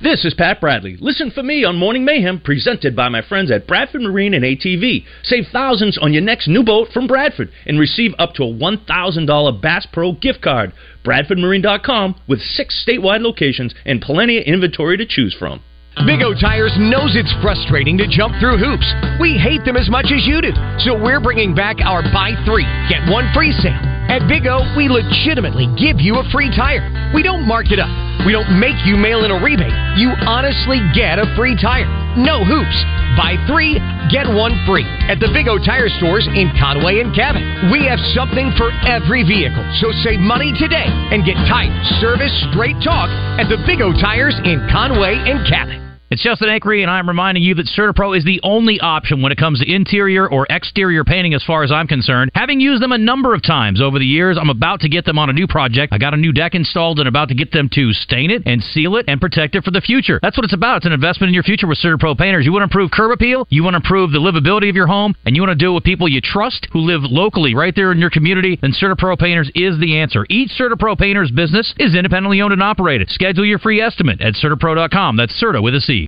[0.00, 0.96] This is Pat Bradley.
[1.00, 5.04] Listen for me on Morning Mayhem, presented by my friends at Bradford Marine and ATV.
[5.24, 9.60] Save thousands on your next new boat from Bradford and receive up to a $1,000
[9.60, 10.72] Bass Pro gift card.
[11.04, 15.60] BradfordMarine.com with six statewide locations and plenty of inventory to choose from.
[16.06, 18.86] Big O Tires knows it's frustrating to jump through hoops.
[19.20, 20.52] We hate them as much as you do.
[20.78, 23.97] So we're bringing back our buy three, get one free sale.
[24.08, 27.12] At Big O, we legitimately give you a free tire.
[27.14, 27.92] We don't mark it up.
[28.24, 29.72] We don't make you mail in a rebate.
[30.00, 31.86] You honestly get a free tire.
[32.16, 32.78] no hoops.
[33.16, 33.78] Buy three,
[34.10, 37.42] get one free at the Big O Tire stores in Conway and Cabot.
[37.70, 42.76] We have something for every vehicle, so save money today and get tight service, straight
[42.82, 45.87] talk at the Big O Tires in Conway and Cabot.
[46.18, 49.38] It's Justin Acree, and I'm reminding you that CertaPro is the only option when it
[49.38, 52.32] comes to interior or exterior painting as far as I'm concerned.
[52.34, 55.16] Having used them a number of times over the years, I'm about to get them
[55.16, 55.92] on a new project.
[55.92, 58.60] I got a new deck installed and about to get them to stain it and
[58.60, 60.18] seal it and protect it for the future.
[60.20, 60.78] That's what it's about.
[60.78, 62.44] It's an investment in your future with CertaPro painters.
[62.44, 65.14] You want to improve curb appeal, you want to improve the livability of your home,
[65.24, 67.92] and you want to do it with people you trust who live locally right there
[67.92, 70.26] in your community, then CertaPro painters is the answer.
[70.28, 73.08] Each CertaPro painter's business is independently owned and operated.
[73.08, 75.16] Schedule your free estimate at CertaPro.com.
[75.16, 76.07] That's Certa with a C.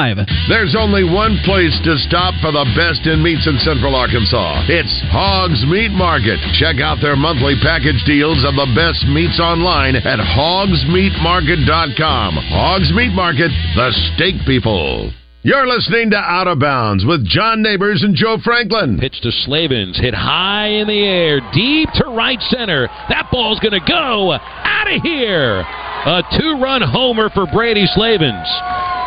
[0.01, 0.49] 800-737-9455.
[0.49, 4.65] There's only one place to stop for the best in meats in Central Arkansas.
[4.67, 6.39] It's Hogs Meat Market.
[6.57, 12.35] Check out their monthly package deals of the best meats online at hogsmeatmarket.com.
[12.49, 15.11] Hogs Meat Market, the steak people.
[15.43, 18.99] You're listening to Out of Bounds with John Neighbors and Joe Franklin.
[18.99, 22.87] Pitch to Slavens, hit high in the air, deep to right center.
[23.09, 25.61] That ball's going to go out of here.
[25.61, 28.47] A two run homer for Brady Slavens.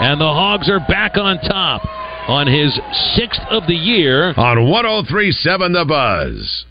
[0.00, 1.82] And the Hogs are back on top
[2.28, 2.78] on his
[3.14, 4.34] sixth of the year.
[4.36, 6.64] On 1037 The Buzz.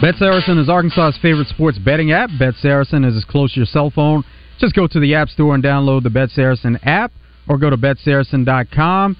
[0.00, 2.30] Bet Saracen is Arkansas's favorite sports betting app.
[2.38, 4.24] Bet Saracen is as close to your cell phone.
[4.58, 7.12] Just go to the App Store and download the Bet Saracen app
[7.48, 9.16] or go to betsaracen.com.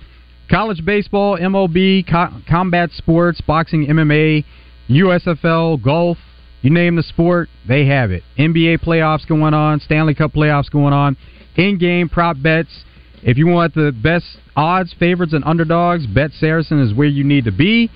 [0.50, 4.44] College baseball, MLB, co- combat sports, boxing, MMA,
[4.88, 6.18] USFL, golf,
[6.62, 8.22] you name the sport, they have it.
[8.38, 11.16] NBA playoffs going on, Stanley Cup playoffs going on,
[11.58, 12.84] in game prop bets.
[13.22, 14.24] If you want the best
[14.56, 17.90] odds, favorites, and underdogs, Bet Saracen is where you need to be.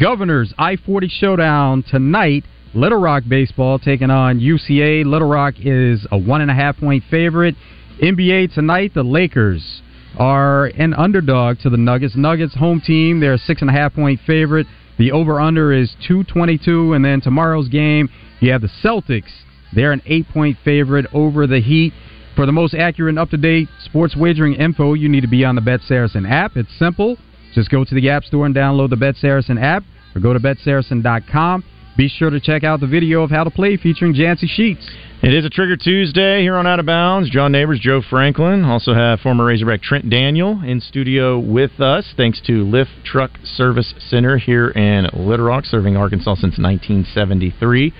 [0.00, 2.44] Governors I 40 Showdown tonight.
[2.74, 5.04] Little Rock baseball taking on UCA.
[5.04, 7.54] Little Rock is a one and a half point favorite.
[8.02, 9.82] NBA tonight, the Lakers
[10.18, 12.16] are an underdog to the Nuggets.
[12.16, 14.66] Nuggets home team, they're a six and a half point favorite.
[14.98, 16.94] The over under is 222.
[16.94, 18.08] And then tomorrow's game,
[18.40, 19.30] you have the Celtics.
[19.74, 21.92] They're an eight point favorite over the Heat.
[22.34, 25.44] For the most accurate and up to date sports wagering info, you need to be
[25.44, 26.56] on the Bet Saracen app.
[26.56, 27.18] It's simple.
[27.54, 30.40] Just go to the App Store and download the Bet Saracen app or go to
[30.40, 31.64] betsaracen.com.
[31.94, 34.90] Be sure to check out the video of how to play featuring Jancy Sheets.
[35.22, 37.28] It is a Trigger Tuesday here on Out of Bounds.
[37.28, 38.64] John Neighbors, Joe Franklin.
[38.64, 43.92] Also have former Razorback Trent Daniel in studio with us, thanks to Lift Truck Service
[44.08, 47.92] Center here in Little Rock, serving Arkansas since 1973.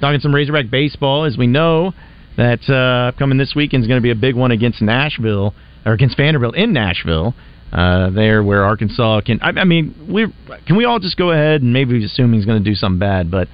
[0.00, 1.92] Talking some Razorback baseball, as we know
[2.40, 5.92] that uh, coming this weekend is going to be a big one against Nashville or
[5.92, 7.34] against Vanderbilt in Nashville.
[7.70, 9.38] Uh, there, where Arkansas can.
[9.42, 10.26] I, I mean, we
[10.66, 13.30] can we all just go ahead and maybe assume he's going to do something bad,
[13.30, 13.46] but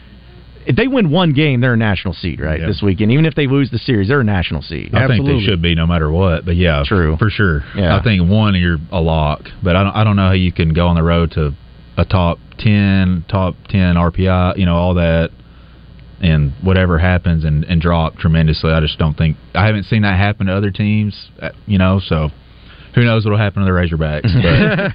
[0.67, 2.61] if they win one game, they're a national seed, right?
[2.61, 4.95] This weekend, even if they lose the series, they're a national seed.
[4.95, 6.47] I think they should be no matter what.
[6.47, 7.63] But yeah, true for sure.
[7.77, 7.97] Yeah.
[7.97, 9.95] I think one you're a lock, but I don't.
[9.95, 11.53] I don't know how you can go on the road to
[11.99, 15.31] a top ten, top ten RPI, you know, all that,
[16.21, 18.71] and whatever happens and, and drop tremendously.
[18.73, 22.01] I just don't think I haven't seen that happen to other teams, uh, you know.
[22.05, 22.31] So
[22.95, 24.23] who knows what'll happen to the Razorbacks?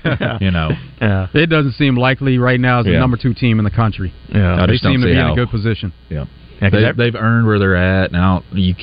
[0.07, 2.99] But you know, yeah, it doesn't seem likely right now as the Yeah.
[2.99, 4.13] number two team in the country.
[4.33, 5.93] Yeah, I they just don't seem to see be in a good position.
[6.09, 6.25] Yeah,
[6.61, 8.11] Yeah, 'cause they, they've earned where they're at.
[8.11, 8.73] Now you,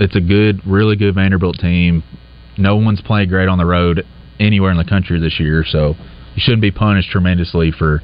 [0.00, 2.02] it's a good, really good Vanderbilt team.
[2.56, 4.04] No one's played great on the road
[4.40, 5.94] anywhere in the country this year, so
[6.34, 8.00] you shouldn't be punished tremendously for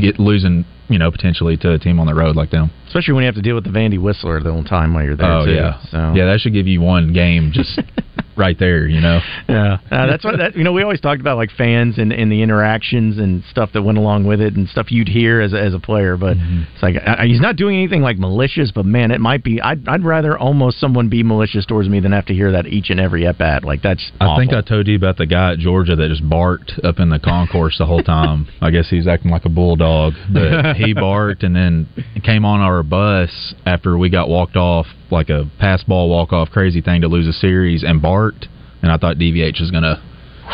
[0.00, 0.64] get losing.
[0.88, 2.70] You know, potentially to a team on the road like them.
[2.88, 5.16] Especially when you have to deal with the Vandy Whistler the whole time while you're
[5.16, 5.30] there.
[5.30, 5.52] oh too.
[5.52, 7.80] yeah, So yeah, that should give you one game just
[8.36, 8.86] right there.
[8.86, 9.20] You know.
[9.48, 10.56] Yeah, uh, that's what that.
[10.56, 13.82] You know, we always talked about like fans and, and the interactions and stuff that
[13.82, 16.16] went along with it and stuff you'd hear as a, as a player.
[16.16, 18.72] But it's like I, he's not doing anything like malicious.
[18.74, 19.60] But man, it might be.
[19.60, 22.90] I'd I'd rather almost someone be malicious towards me than have to hear that each
[22.90, 23.64] and every at bat.
[23.64, 24.10] Like that's.
[24.20, 24.52] I think.
[24.52, 27.76] I told you about the guy at Georgia that just barked up in the concourse
[27.78, 28.48] the whole time.
[28.62, 31.88] I guess he was acting like a bulldog, but he barked and then
[32.24, 36.50] came on our bus after we got walked off like a pass ball walk off
[36.50, 38.48] crazy thing to lose a series and barked,
[38.82, 40.02] and I thought DVH was gonna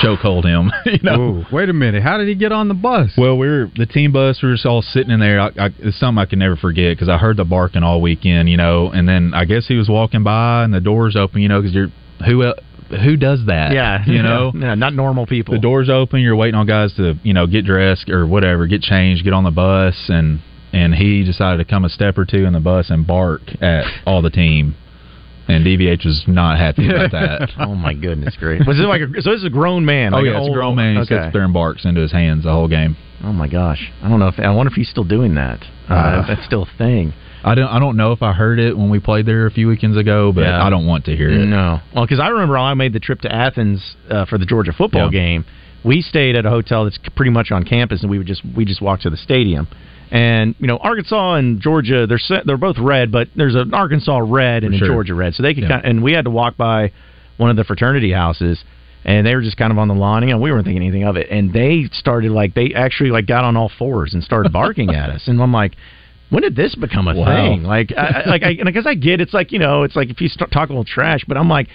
[0.02, 0.70] chokehold him.
[0.86, 1.20] you know.
[1.20, 2.02] Ooh, wait a minute.
[2.02, 3.12] How did he get on the bus?
[3.16, 4.40] Well, we are the team bus.
[4.42, 5.40] We were just all sitting in there.
[5.40, 8.48] I, I, it's something I can never forget because I heard the barking all weekend,
[8.48, 8.90] you know.
[8.90, 11.74] And then I guess he was walking by and the doors open, you know, because
[11.74, 11.88] you're
[12.26, 12.54] who el-
[12.90, 13.72] who does that?
[13.72, 15.54] Yeah, you know, yeah, not normal people.
[15.54, 16.20] the doors open.
[16.20, 19.44] You're waiting on guys to you know get dressed or whatever, get changed, get on
[19.44, 20.40] the bus, and
[20.74, 23.84] and he decided to come a step or two in the bus and bark at
[24.06, 24.74] all the team.
[25.46, 27.50] And DVH was not happy about that.
[27.58, 28.66] oh my goodness, great.
[28.66, 29.30] Was it like a, so?
[29.30, 30.14] This is a grown man.
[30.14, 30.94] oh like yeah, an it's a grown man.
[30.96, 31.24] He Okay.
[31.24, 32.96] sits there and barks into his hands the whole game.
[33.22, 35.60] Oh my gosh, I don't know if I wonder if he's still doing that.
[35.88, 37.12] Uh, Uh, if that's still a thing.
[37.44, 37.68] I don't.
[37.68, 40.32] I don't know if I heard it when we played there a few weekends ago,
[40.32, 40.64] but Yeah.
[40.64, 41.44] I don't want to hear it.
[41.44, 44.72] No, well, because I remember I made the trip to Athens uh, for the Georgia
[44.72, 45.20] football Yeah.
[45.20, 45.44] game.
[45.84, 48.64] We stayed at a hotel that's pretty much on campus, and we would just we
[48.64, 49.68] just walked to the stadium.
[50.10, 54.62] And you know, Arkansas and Georgia, they're they're both red, but there's an Arkansas red
[54.64, 54.88] and For a.
[54.88, 55.64] Georgia red, so they could.
[55.64, 55.68] Yeah.
[55.70, 56.92] Kind and we had to walk by
[57.36, 58.62] one of the fraternity houses,
[59.04, 60.22] and they were just kind of on the lawn.
[60.22, 63.26] You know, we weren't thinking anything of it, and they started like they actually like
[63.26, 65.72] got on all fours and started barking at us, and I'm like.
[66.30, 67.26] When did this become a Wow.
[67.26, 67.62] thing?
[67.62, 70.20] Like, I, I- like, I, because I get it's like you know, it's like if
[70.20, 71.68] you start talking a little trash, but I'm like,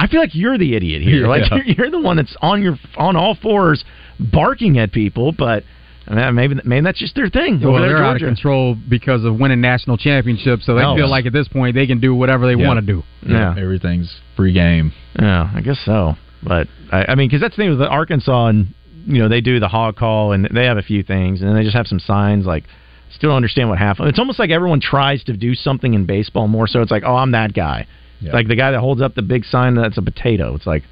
[0.00, 1.26] I feel like you're the idiot here.
[1.28, 1.56] Like Yeah.
[1.58, 3.84] you're, you're the one that's on your on all fours
[4.18, 5.62] barking at people, but
[6.10, 7.60] I mean, maybe maybe that's just their thing.
[7.60, 10.96] Well, over they're in out of control because of winning national championships, so they Oh.
[10.96, 12.66] feel like at this point they can do whatever they Yeah.
[12.66, 13.02] want to do.
[13.26, 13.54] Yeah.
[13.56, 14.92] everything's free game.
[15.18, 16.16] Yeah, I guess so.
[16.42, 18.68] But I, I mean, because that's the thing with the Arkansas, and
[19.06, 21.56] you know, they do the hog call, and they have a few things, and then
[21.56, 22.64] they just have some signs like.
[23.12, 24.08] Still don't understand what happened.
[24.08, 26.68] It's almost like everyone tries to do something in baseball more.
[26.68, 27.86] So it's like, oh, I'm that guy.
[28.20, 28.32] Yeah.
[28.32, 30.54] Like the guy that holds up the big sign that's a potato.
[30.54, 30.84] It's like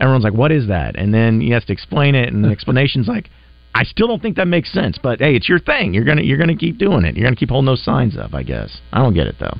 [0.00, 0.94] everyone's like, what is that?
[0.96, 3.28] And then he has to explain it, and the explanation's like,
[3.74, 4.98] I still don't think that makes sense.
[5.02, 5.94] But hey, it's your thing.
[5.94, 7.16] You're gonna you're gonna keep doing it.
[7.16, 8.32] You're gonna keep holding those signs up.
[8.34, 8.80] I guess.
[8.92, 9.56] I don't get it though.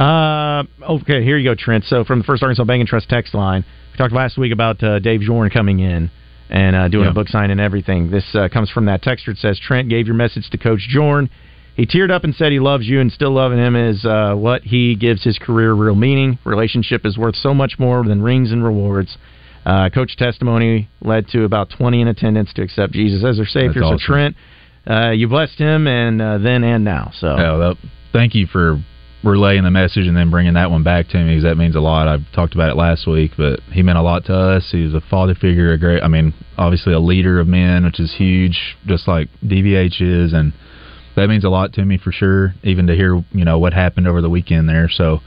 [0.00, 1.84] Uh, okay, here you go, Trent.
[1.84, 4.82] So from the First Arkansas Bank and Trust text line, we talked last week about
[4.82, 6.10] uh, Dave Jorn coming in
[6.50, 7.10] and uh, doing Yeah.
[7.10, 8.10] a book sign and everything.
[8.10, 9.28] This uh, comes from that texter.
[9.28, 11.28] It says Trent gave your message to Coach Jorn.
[11.76, 14.62] He teared up and said he loves you, and still loving him is uh, what
[14.62, 16.38] he gives his career real meaning.
[16.44, 19.16] Relationship is worth so much more than rings and rewards.
[19.64, 23.80] Uh, coach testimony led to about 20 in attendance to accept Jesus as their Savior.
[23.80, 23.98] That's awesome.
[23.98, 24.36] So Trent,
[24.86, 27.12] uh, you blessed him, and uh, then and now.
[27.18, 27.76] So Yeah, that,
[28.12, 28.78] thank you for
[29.24, 31.80] relaying the message and then bringing that one back to me because that means a
[31.80, 32.06] lot.
[32.08, 34.68] I talked about it last week, but he meant a lot to us.
[34.70, 37.98] He was a father figure, a great, I mean, obviously a leader of men, which
[37.98, 40.52] is huge, just like DVH is, and
[41.16, 42.54] that means a lot to me for sure.
[42.62, 44.90] Even to hear, you know, what happened over the weekend there.
[44.92, 45.20] So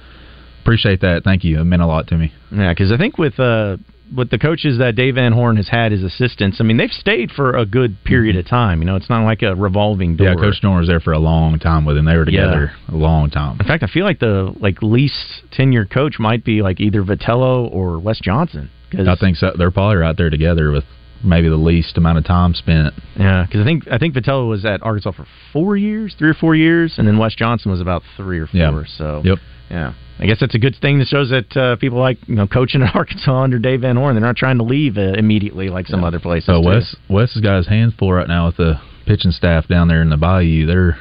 [0.61, 1.23] appreciate that.
[1.23, 1.59] Thank you.
[1.59, 2.33] It meant a lot to me.
[2.51, 3.77] Yeah, because I think with uh,
[4.15, 7.31] with the coaches that Dave Van Horn has had as assistants, I mean they've stayed
[7.31, 8.39] for a good period mm-hmm.
[8.39, 8.79] of time.
[8.79, 10.27] You know, it's not like a revolving door.
[10.27, 12.05] Yeah, Coach Norton was there for a long time with him.
[12.05, 13.57] They were together a long time.
[13.59, 17.71] In fact, I feel like the like least tenured coach might be like either Vitello
[17.71, 18.69] or Wes Johnson.
[18.91, 19.53] 'Cause- I think so.
[19.57, 20.85] They're probably right there together with
[21.23, 22.93] maybe the least amount of time spent.
[23.19, 26.33] Yeah, because I think I think Vitello was at Arkansas for four years, three or
[26.33, 28.59] four years, and then Wes Johnson was about three or four.
[28.59, 28.83] Yeah.
[28.85, 29.39] So Yep.
[29.69, 32.47] yeah, I guess that's a good thing that shows that uh, people like you know
[32.47, 34.15] coaching at Arkansas under Dave Van Horn.
[34.15, 36.47] They're not trying to leave uh, immediately like some other places.
[36.47, 36.67] So do.
[36.67, 40.01] Wes Wes has got his hands full right now with the pitching staff down there
[40.01, 40.65] in the Bayou.
[40.65, 40.97] They're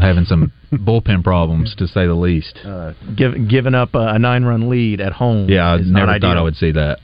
[0.00, 2.58] having some bullpen problems to say the least.
[2.64, 5.48] uh, give, giving up a, a nine-run lead at home.
[5.48, 6.30] Yeah, I is not never ideal.
[6.30, 6.98] thought I would see that.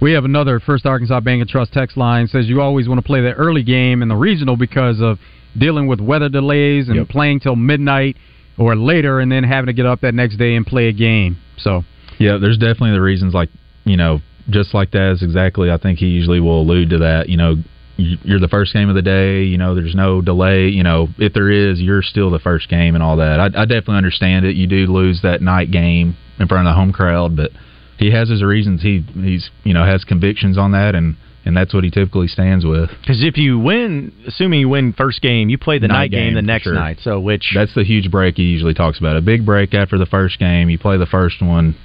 [0.00, 3.06] We have another First Arkansas Bank and Trust text line says you always want to
[3.06, 5.18] play the early game in the regional because of
[5.56, 7.08] dealing with weather delays and Yep.
[7.08, 8.16] playing till midnight
[8.58, 11.36] or later, and then having to get up that next day and play a game.
[11.58, 11.84] So
[12.18, 13.48] Yeah, there's definitely the reasons like
[13.84, 15.70] you know just like that is exactly.
[15.70, 17.28] I think he usually will allude to that.
[17.28, 17.56] You know,
[17.96, 19.44] you- you're the first game of the day.
[19.44, 20.68] You know, there's no delay.
[20.68, 23.38] You know, if there is, you're still the first game and all that.
[23.38, 24.56] I, I definitely understand it.
[24.56, 27.52] You do lose that night game in front of the home crowd, but
[27.98, 28.82] he has his reasons.
[28.82, 32.64] He he's you know has convictions on that, and and that's what he typically stands
[32.64, 32.90] with.
[33.00, 36.26] Because if you win, assuming you win first game, you play the night, Night game,
[36.28, 36.74] game, the next sure.
[36.74, 36.98] night.
[37.02, 39.16] So which That's the huge break he usually talks about.
[39.16, 40.70] A big break after the first game.
[40.70, 41.76] You play the first one.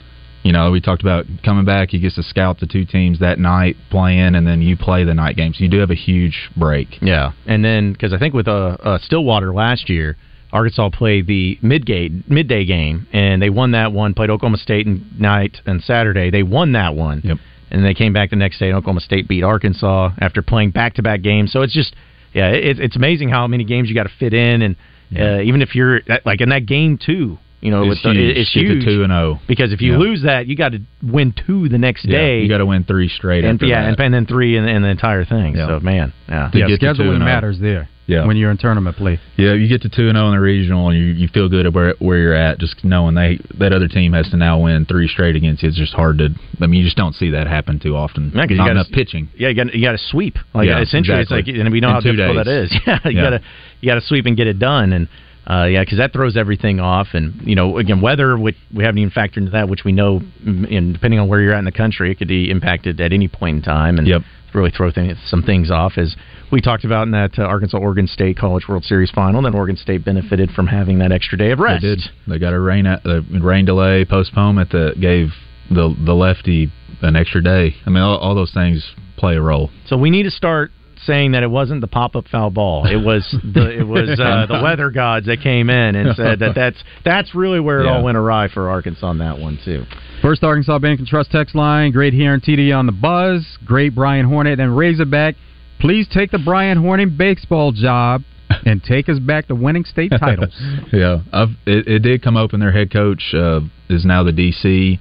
[0.43, 1.89] You know, we talked about coming back.
[1.89, 5.13] He gets to scout the two teams that night playing, and then you play the
[5.13, 5.53] night game.
[5.53, 7.01] So you do have a huge break.
[7.01, 10.15] yeah, and then because I think with uh, uh, Stillwater last year,
[10.53, 14.13] Arkansas played the midday midday game, and they won that one.
[14.13, 16.29] Played Oklahoma State and night and Saturday.
[16.29, 17.21] They won that one.
[17.25, 17.37] Yep.
[17.69, 20.95] And they came back the next day, and Oklahoma State beat Arkansas after playing back
[20.95, 21.51] to back games.
[21.51, 21.93] So it's just,
[22.33, 24.75] yeah, it, it's amazing how many games you got to fit in, and
[25.17, 28.37] uh, even if you're like in that game too, you know, It's with the, huge.
[28.37, 29.39] it's Get to huge 2 and 0.
[29.47, 29.97] because if you Yeah.
[29.97, 32.41] lose that, you got to win two the next Yeah, day.
[32.41, 33.43] you got to win three straight.
[33.43, 33.89] and after yeah, that.
[33.89, 35.55] and, and then three in, in the entire thing.
[35.55, 37.25] So man, yeah, To yeah, get to scheduling 2-0.
[37.25, 37.89] matters there.
[38.09, 38.25] Yeah.
[38.25, 39.19] when you're in tournament play.
[39.35, 41.65] Yeah, you get to two and zero in the regional, and you, you feel good
[41.65, 42.57] at where where you're at.
[42.57, 45.77] Just knowing they that other team has to now win three straight against you, it's
[45.77, 46.29] just hard to.
[46.61, 48.31] I mean, you just don't see that happen too often.
[48.33, 49.27] Yeah, 'cause you gotta- enough pitching.
[49.35, 50.37] Yeah, you got you got to sweep.
[50.53, 51.39] Like Yeah, essentially, exactly.
[51.39, 52.69] it's like and we know In how two difficult days.
[52.71, 52.81] that is.
[52.87, 53.23] Yeah, you Yeah.
[53.23, 53.41] gotta
[53.81, 55.09] you gotta sweep and get it done, and
[55.49, 57.07] uh, yeah, because that throws everything off.
[57.13, 60.19] And you know, again, weather which we haven't even factored into that, which we know,
[60.45, 63.13] mm, and depending on where you're at in the country, it could be impacted at
[63.13, 64.23] any point in time, and Yep.
[64.53, 65.97] really throw things, some things off.
[65.97, 66.15] As
[66.51, 69.77] we talked about in that uh, Arkansas Oregon State College World Series final, that Oregon
[69.77, 71.81] State benefited from having that extra day of rest.
[71.81, 72.01] They did.
[72.27, 75.29] They got a rain a rain delay postponement that gave
[75.69, 76.71] the the lefty
[77.01, 77.75] an extra day.
[77.85, 78.85] I mean, all, all those things
[79.17, 79.69] play a role.
[79.85, 80.71] So we need to start
[81.07, 82.85] saying that it wasn't the pop up foul ball.
[82.85, 86.53] It was the it was uh, the weather gods that came in and said that
[86.53, 87.95] that's that's really where it Yeah.
[87.97, 89.85] all went awry for Arkansas on that one too.
[90.21, 91.91] First Arkansas Bank and Trust text line.
[91.91, 93.45] Great hearing TD on the buzz.
[93.65, 95.35] Great Bryant Hornet and Razorback.
[95.79, 98.21] Please take the Bryant Hornet baseball job
[98.65, 100.55] and take us back to winning state titles.
[100.91, 102.59] yeah, I've, it, it did come open.
[102.59, 104.99] Their head coach uh, is now the DC,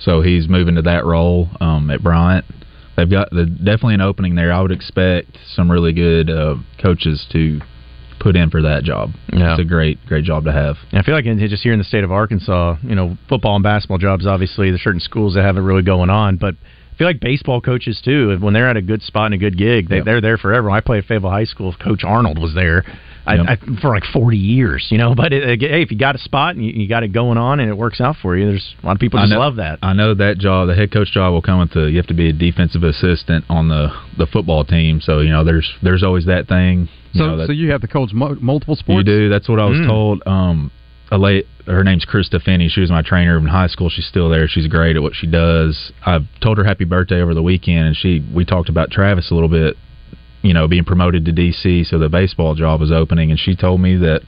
[0.00, 2.44] so he's moving to that role um, at Bryant.
[2.98, 4.52] They've got the, definitely an opening there.
[4.52, 7.60] I would expect some really good uh, coaches to
[8.18, 9.10] put in for that job.
[9.32, 9.52] Yeah.
[9.52, 10.74] It's a great, great job to have.
[10.90, 13.54] And I feel like in, just here in the state of Arkansas, you know, football
[13.54, 14.26] and basketball jobs.
[14.26, 16.56] Obviously, there's certain schools that have it really going on, but
[16.92, 18.36] I feel like baseball coaches too.
[18.40, 20.68] When they're at a good spot and a good gig, they, they're there forever.
[20.68, 21.72] When I played at Fayetteville High School.
[21.80, 22.84] Coach Arnold was there.
[23.28, 23.46] I, Yep.
[23.48, 25.14] I, for like 40 years, you know.
[25.22, 27.60] But it, hey, if you got a spot and you, you got it going on
[27.60, 29.78] and it works out for you, there's a lot of people just know- love that.
[29.82, 31.82] I know that job, the head coach job, will come with the.
[31.90, 35.00] You have to be a defensive assistant on the the football team.
[35.00, 36.88] So you know, there's there's always that thing.
[37.12, 38.98] You So, know, that, so you have to coach mo- multiple sports.
[38.98, 39.28] You do.
[39.28, 39.86] That's what I was Mm.
[39.86, 40.22] told.
[40.26, 40.70] Um,
[41.10, 42.68] a late, her name's Krista Finney.
[42.68, 43.88] She was my trainer in high school.
[43.88, 44.46] She's still there.
[44.46, 45.90] She's great at what she does.
[46.04, 49.34] I told her happy birthday over the weekend, and she we talked about Travis a
[49.34, 49.76] little bit.
[50.42, 53.80] You know, being promoted to DC, so the baseball job was opening, and she told
[53.80, 54.22] me that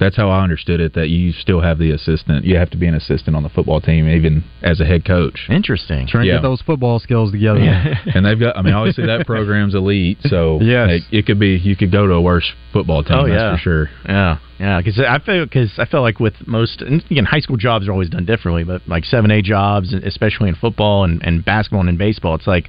[0.00, 0.94] that's how I understood it.
[0.94, 2.44] That you still have the assistant.
[2.44, 5.46] You have to be an assistant on the football team, even as a head coach.
[5.50, 6.06] Interesting.
[6.08, 6.34] Trying to Yeah.
[6.36, 7.60] get those football skills together.
[7.60, 8.56] and they've got.
[8.56, 11.02] I mean, obviously that program's elite, so Yes.
[11.10, 11.56] it, it could be.
[11.58, 13.16] You could go to a worse football team.
[13.18, 13.52] Oh, that's yeah.
[13.56, 13.90] for sure.
[14.06, 14.78] Yeah, yeah.
[14.80, 17.92] Because I feel because I feel like with most and again, high school jobs are
[17.92, 21.88] always done differently, but like seven A jobs, especially in football and, and basketball and
[21.90, 22.68] in baseball, it's like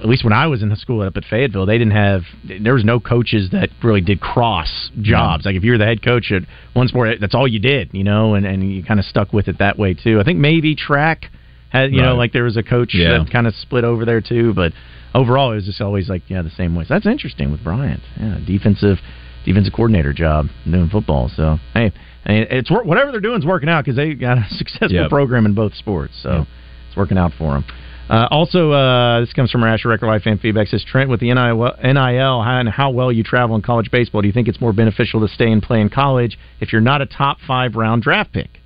[0.00, 2.22] at least when I was in the school up at Fayetteville, they didn't have
[2.62, 5.44] there was no coaches that really did cross jobs.
[5.44, 8.04] Like if you were the head coach at one sport, that's all you did, you
[8.04, 10.20] know, and and you kind of stuck with it that way too.
[10.20, 11.26] I think maybe track
[11.70, 13.18] had you know like there was a coach Yeah.
[13.18, 14.72] that kind of split over there too, but
[15.14, 16.84] overall it was just always like yeah the same way.
[16.84, 18.00] So that's interesting with Bryant.
[18.18, 18.98] Yeah, defensive
[19.44, 21.30] defensive coordinator job doing football.
[21.36, 21.92] So hey,
[22.24, 25.10] it's whatever they're doing is working out because they got a successful Yep.
[25.10, 26.14] program in both sports.
[26.22, 26.46] So
[26.88, 27.64] it's working out for them.
[28.08, 30.68] Uh, also, uh, this comes from our Asher Record Life fan feedback.
[30.68, 34.20] Says Trent with the NIL, NIL how, and how well you travel in college baseball.
[34.20, 37.00] Do you think it's more beneficial to stay and play in college if you're not
[37.00, 38.60] a top five round draft pick?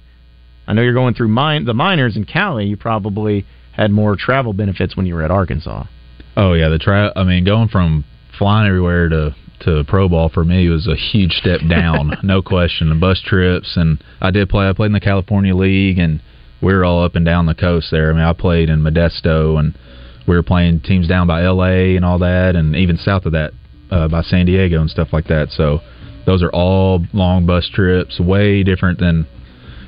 [0.66, 2.66] I know you're going through min- the minors in Cali.
[2.66, 5.84] You probably had more travel benefits when you were at Arkansas.
[6.36, 8.05] Oh yeah, the tra- I mean, going from
[8.39, 12.91] flying everywhere to to pro ball for me was a huge step down, no question.
[12.91, 14.68] The bus trips, and I did play.
[14.68, 16.20] I played in the California League, and
[16.61, 18.11] we were all up and down the coast there.
[18.11, 19.74] I mean, I played in Modesto, and
[20.26, 21.96] we were playing teams down by L.A.
[21.96, 23.52] and all that, and even south of that
[23.90, 25.48] uh, by San Diego and stuff like that.
[25.50, 25.80] So
[26.26, 29.26] those are all long bus trips, way different than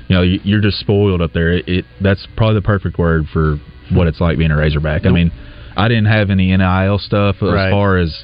[0.07, 0.21] you know.
[0.23, 1.51] you- You're just spoiled up there.
[1.53, 3.57] It, it that's probably the perfect word for
[3.91, 5.05] what it's like being a Razorback.
[5.05, 5.31] I mean,
[5.75, 7.69] I didn't have any NIL stuff as Right.
[7.71, 8.23] far as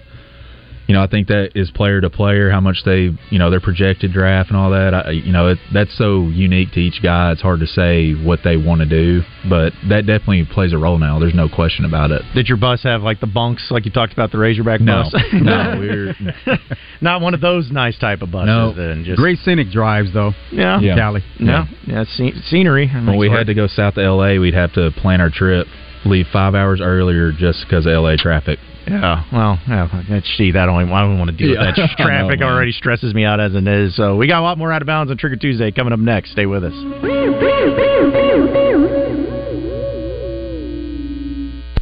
[0.88, 1.02] you know.
[1.04, 4.50] I think that is player to player how much they you know their projected draft
[4.50, 4.94] and all that.
[4.94, 7.32] I, you know, it, that's so unique to each guy.
[7.32, 10.98] It's hard to say what they want to do, but that definitely plays a role
[10.98, 11.20] now.
[11.20, 12.22] There's no question about it.
[12.34, 15.04] Did your bus have like the bunks, like you talked about the Razorback No.
[15.04, 15.16] bus?
[15.34, 16.14] No, we're-
[17.02, 18.48] not one of those nice type of buses.
[18.48, 18.74] No.
[18.74, 20.32] then just Great scenic drives though.
[20.52, 20.80] Yeah.
[20.80, 20.96] Yeah.
[20.96, 21.22] Cali.
[21.40, 22.88] Yeah, yeah, sce- scenery.
[22.88, 25.68] When we had to go south to L.A., we'd have to plan our trip,
[26.06, 28.18] leave five hours earlier just because of L.A.
[28.18, 28.60] traffic.
[28.88, 31.68] Yeah, well, yeah, that's gee, that only I don't want to deal Yeah.
[31.68, 31.82] with that.
[32.00, 33.96] I know, Traffic already stresses me out as it is.
[33.96, 36.32] So we got a lot more out of bounds on Trigger Tuesday coming up next.
[36.32, 36.74] Stay with us.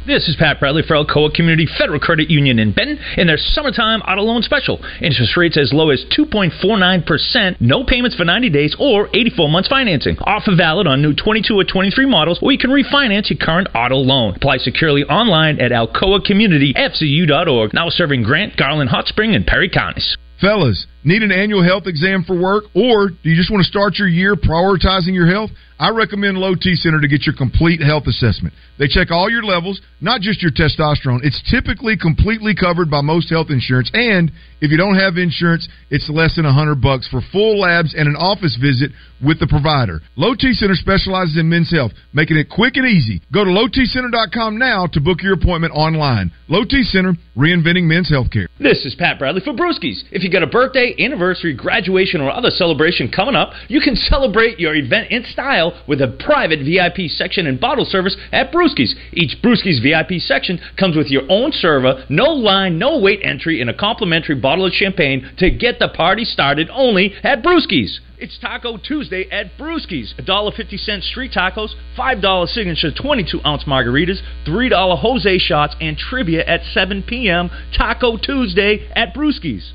[0.05, 4.01] This is Pat Bradley for Alcoa Community Federal Credit Union in Benton in their summertime
[4.01, 4.79] auto loan special.
[5.01, 10.15] Interest rates as low as 2.49%, no payments for 90 days or 84 months financing.
[10.19, 13.95] Offer valid on new 22 or 23 models, or you can refinance your current auto
[13.95, 14.35] loan.
[14.35, 17.73] Apply securely online at alcoacommunityfcu.org.
[17.73, 20.15] Now serving Grant, Garland, Hot Spring, and Perry counties.
[20.39, 23.97] Fellas, need an annual health exam for work, or do you just want to start
[23.97, 25.49] your year prioritizing your health?
[25.77, 28.53] I recommend Low T Center to get your complete health assessment.
[28.79, 31.19] They check all your levels, not just your testosterone.
[31.23, 36.09] It's typically completely covered by most health insurance, and if you don't have insurance, it's
[36.09, 38.91] less than a hundred bucks for full labs and an office visit
[39.23, 40.01] with the provider.
[40.15, 43.21] Low T Center specializes in men's health, making it quick and easy.
[43.33, 46.31] Go to lowtcenter.com now to book your appointment online.
[46.47, 48.47] Low T Center, reinventing men's healthcare.
[48.59, 50.03] This is Pat Bradley for Brewskis.
[50.11, 54.59] If you got a birthday, anniversary, graduation, or other celebration coming up, you can celebrate
[54.59, 58.93] your event in style with a private VIP section and bottle service at Brewskis.
[59.13, 63.69] Each Brewskis VIP section comes with your own server, no line, no wait entry, and
[63.69, 67.99] a complimentary bottle of champagne to get the party started only at Brewskis.
[68.17, 70.15] It's Taco Tuesday at Brewskis.
[70.15, 77.03] $1.50 street tacos, $5 signature 22 ounce margaritas, $3 Jose shots, and trivia at 7
[77.03, 77.49] p.m.
[77.77, 79.71] Taco Tuesday at Brewskis.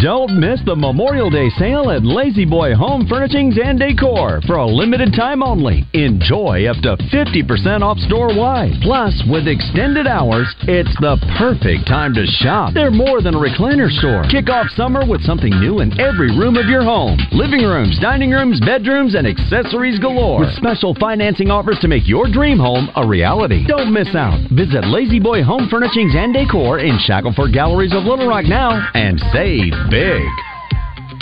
[0.00, 5.14] Don't miss the Memorial Day sale at La-Z-Boy Home Furnishings and Decor for a limited
[5.16, 5.86] time only.
[5.94, 8.76] Enjoy up to 50% off store wide.
[8.82, 12.74] Plus, with extended hours, it's the perfect time to shop.
[12.74, 14.28] They're more than a recliner store.
[14.28, 18.32] Kick off summer with something new in every room of your home living rooms, dining
[18.32, 20.40] rooms, bedrooms, and accessories galore.
[20.40, 23.64] With special financing offers to make your dream home a reality.
[23.64, 24.40] Don't miss out.
[24.52, 29.72] Visit La-Z-Boy Home Furnishings and Decor in Shackleford Galleries of Little Rock now and save
[29.90, 30.26] big.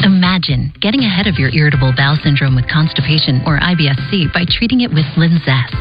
[0.04, 4.92] Imagine getting ahead of your irritable bowel syndrome with constipation or IBS-C by treating it
[4.92, 5.72] with Linzess.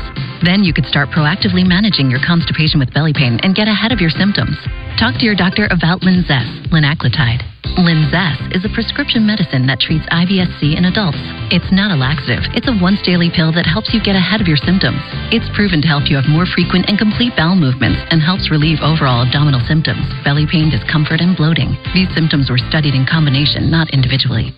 [0.44, 4.00] Then you could start proactively managing your constipation with belly pain and get ahead of
[4.00, 4.56] your symptoms.
[5.00, 7.42] Talk to your doctor about Linzess, linaclotide.
[7.82, 11.18] Linzess is a prescription medicine that treats IBS-C in adults.
[11.50, 12.46] It's not a laxative.
[12.54, 15.02] It's a once daily pill that helps you get ahead of your symptoms.
[15.34, 18.86] It's proven to help you have more frequent and complete bowel movements and helps relieve
[18.86, 21.74] overall abdominal symptoms, belly pain, discomfort, and bloating.
[21.98, 24.54] These symptoms were studied in combination, not individually.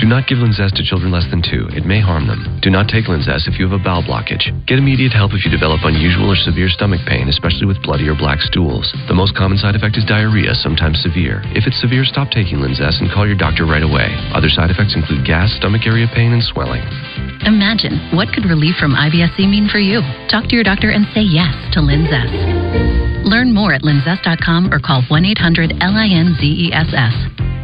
[0.00, 1.68] Do not give Linzess to children less than two.
[1.76, 2.40] It may harm them.
[2.64, 4.48] Do not take Linzess if you have a bowel blockage.
[4.64, 8.16] Get immediate help if you develop unusual or severe stomach pain, especially with bloody or
[8.16, 8.88] black stools.
[9.08, 11.42] The most common side effect is diarrhea, sometimes severe.
[11.52, 14.14] If it's severe, stop taking Linzess and call your doctor right away.
[14.32, 16.82] Other side effects include gas, stomach area pain, and swelling.
[17.44, 20.00] Imagine what could relief from IBS-C mean for you.
[20.28, 23.24] Talk to your doctor and say yes to Linzess.
[23.24, 27.59] Learn more at linzess.com or call 1-800-LINZESS.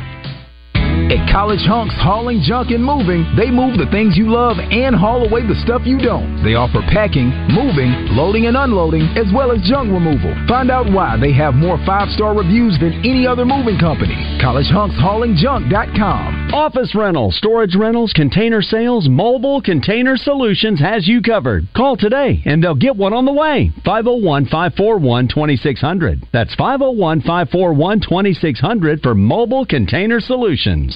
[1.07, 5.23] At College Hunks Hauling Junk and Moving, they move the things you love and haul
[5.23, 6.43] away the stuff you don't.
[6.43, 10.35] They offer packing, moving, loading and unloading, as well as junk removal.
[10.51, 14.19] Find out why they have more five star reviews than any other moving company.
[14.43, 16.51] CollegeHunksHaulingJunk.com.
[16.51, 21.69] Office rentals, storage rentals, container sales, mobile container solutions has you covered.
[21.77, 23.71] Call today and they'll get one on the way.
[23.85, 26.27] 501 541 2600.
[26.33, 30.96] That's 501 541 2600 for mobile container solutions.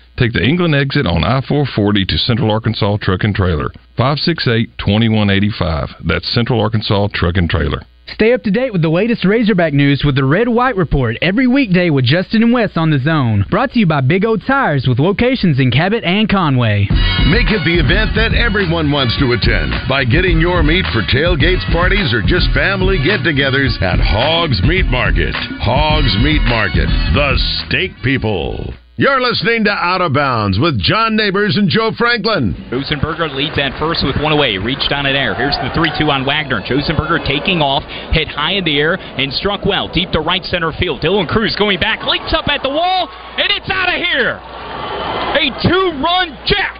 [0.17, 3.71] Take the England exit on I 440 to Central Arkansas Truck and Trailer.
[3.97, 5.89] 568 2185.
[6.05, 7.81] That's Central Arkansas Truck and Trailer.
[8.13, 11.47] Stay up to date with the latest Razorback news with the Red White Report every
[11.47, 13.45] weekday with Justin and Wes on the zone.
[13.49, 16.87] Brought to you by Big O Tires with locations in Cabot and Conway.
[17.29, 21.63] Make it the event that everyone wants to attend by getting your meat for tailgates,
[21.71, 25.35] parties, or just family get togethers at Hogs Meat Market.
[25.61, 28.73] Hogs Meat Market, the steak people.
[29.01, 32.53] You're listening to Out of Bounds with John Neighbors and Joe Franklin.
[32.69, 34.61] Rosenberger leads at first with one away.
[34.61, 35.33] Reached on it air.
[35.33, 36.61] Here's the 3 2 on Wegner.
[36.61, 37.81] Rosenberger taking off,
[38.13, 41.01] hit high in the air, and struck well deep to right center field.
[41.01, 44.37] Dylan Cruz going back, leaps up at the wall, and it's out of here.
[44.37, 46.77] A two run jack.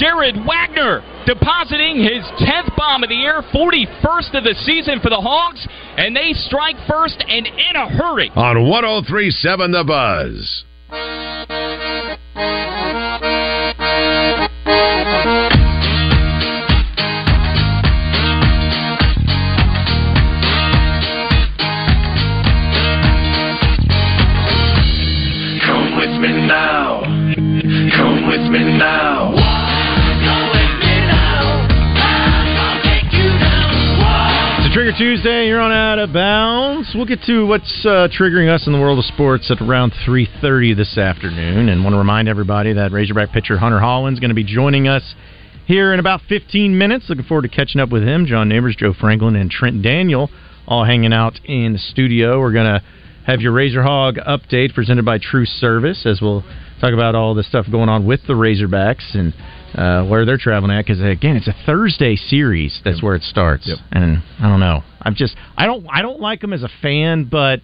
[0.00, 5.20] Jared Wegner depositing his 10th bomb of the year, 41st of the season for the
[5.20, 5.68] Hogs,
[6.00, 8.32] and they strike first and in a hurry.
[8.32, 10.64] On 1037 The Buzz.
[27.96, 29.47] Come with me now.
[34.86, 35.48] With Tuesday.
[35.48, 36.92] You're on Out of Bounds.
[36.94, 40.76] We'll get to what's uh, triggering us in the world of sports at around 3:30
[40.76, 44.44] this afternoon, and want to remind everybody that Razorback pitcher Hunter Hollan's going to be
[44.44, 45.02] joining us
[45.66, 47.06] here in about 15 minutes.
[47.08, 48.24] Looking forward to catching up with him.
[48.24, 50.30] John Neighbors, Joe Franklin, and Trent Daniel
[50.68, 52.38] all hanging out in the studio.
[52.38, 52.82] We're going to
[53.26, 56.44] have your Razor Hog update presented by True Service as we'll
[56.80, 59.34] talk about all the stuff going on with the Razorbacks and
[59.74, 60.84] uh, where they're traveling at.
[60.84, 62.80] Because again, it's a Thursday series.
[62.84, 63.70] That's where it starts.
[63.92, 64.82] And I don't know.
[65.02, 67.60] I'm just I don't I don't like them as a fan, but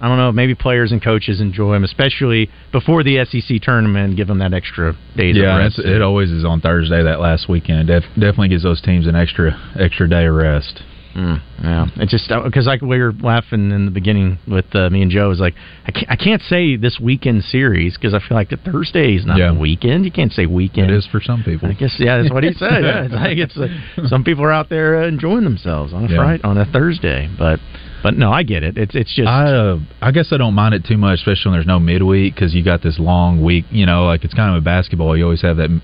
[0.00, 0.30] I don't know.
[0.30, 4.16] Maybe players and coaches enjoy them, especially before the SEC tournament.
[4.16, 5.78] Give them that extra days yeah, of rest.
[5.78, 7.88] it always is on Thursday that last weekend.
[7.88, 10.82] Def, definitely gives those teams an extra extra day of rest.
[11.18, 15.02] Mm, yeah, it just because like we were laughing in the beginning with uh, me
[15.02, 15.32] and Joe.
[15.32, 15.54] is like
[15.84, 19.26] I can't, I can't say this weekend series because I feel like the Thursday is
[19.26, 19.52] not Yeah.
[19.52, 20.04] the weekend.
[20.04, 20.92] You can't say weekend.
[20.92, 21.68] It is for some people.
[21.68, 22.84] I guess yeah, that's what he said.
[22.84, 26.08] Yeah, it's like it's uh, some people are out there uh, enjoying themselves on a
[26.08, 26.16] Yeah.
[26.18, 27.58] Friday on a Thursday, but
[28.02, 28.78] but no, I get it.
[28.78, 31.58] It's it's just I uh, I guess I don't mind it too much, especially when
[31.58, 33.64] there's no midweek because you got this long week.
[33.70, 35.16] You know, like it's kind of a basketball.
[35.16, 35.82] You always have that m-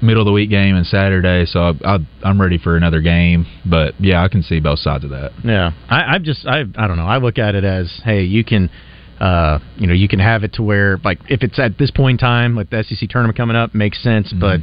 [0.00, 3.46] middle of the week game and Saturday, so I, I, I'm ready for another game.
[3.64, 5.32] But yeah, I can see both sides of that.
[5.44, 7.06] Yeah, I, I'm just I I don't know.
[7.06, 8.70] I look at it as hey, you can.
[9.18, 12.20] Uh, you know, you can have it to where, like, if it's at this point
[12.20, 14.30] in time, like the SEC tournament coming up, makes sense.
[14.30, 14.60] But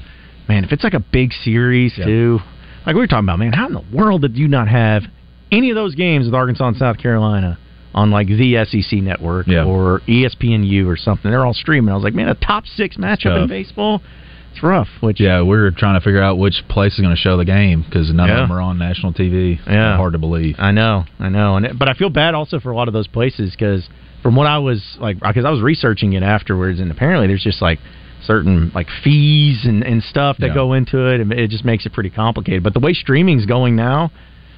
[0.47, 2.37] man, if it's like a big series too,
[2.85, 5.03] like we were talking about, man, how in the world did you not have
[5.53, 7.57] any of those games with Arkansas and South Carolina
[7.93, 11.29] on like the SEC network or E ESPNU or something?
[11.31, 11.91] They're all streaming.
[11.91, 14.01] I was like, man, a top six matchup in baseball,
[14.51, 14.87] it's rough.
[15.01, 17.83] Which yeah, we're trying to figure out which place is going to show the game
[17.83, 18.41] because none Yeah.
[18.43, 19.59] of them are on national TV.
[19.67, 19.95] Yeah.
[19.97, 20.55] hard to believe.
[20.59, 22.93] I know, I know, and it, but I feel bad also for a lot of
[22.93, 23.87] those places because
[24.21, 27.61] from what I was like, because I was researching it afterwards, and apparently there's just
[27.61, 27.79] like
[28.25, 30.53] certain like fees and, and stuff that Yeah.
[30.53, 32.63] go into it, and it just makes it pretty complicated.
[32.63, 34.11] But the way streaming's going now,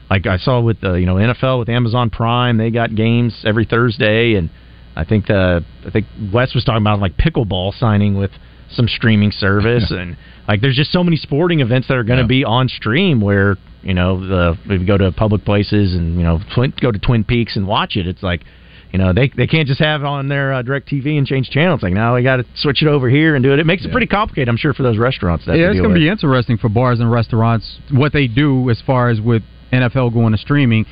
[0.09, 3.65] like I saw with the you know NFL with Amazon Prime, they got games every
[3.65, 4.49] Thursday, and
[4.95, 8.31] I think the I think Wes was talking about like pickleball signing with
[8.71, 12.27] some streaming service, and like there's just so many sporting events that are going to
[12.27, 16.23] be on stream where you know the if you go to public places and you
[16.23, 18.43] know Twin, go to Twin Peaks and watch it, it's like.
[18.91, 21.49] You know they they can't just have it on their uh, direct TV and change
[21.49, 21.83] channels.
[21.83, 23.59] Like now we got to switch it over here and do it.
[23.59, 25.45] It makes it pretty complicated, I'm sure, for those restaurants.
[25.47, 28.81] That yeah, it's going to be interesting for bars and restaurants what they do as
[28.85, 30.85] far as with NFL going to streaming.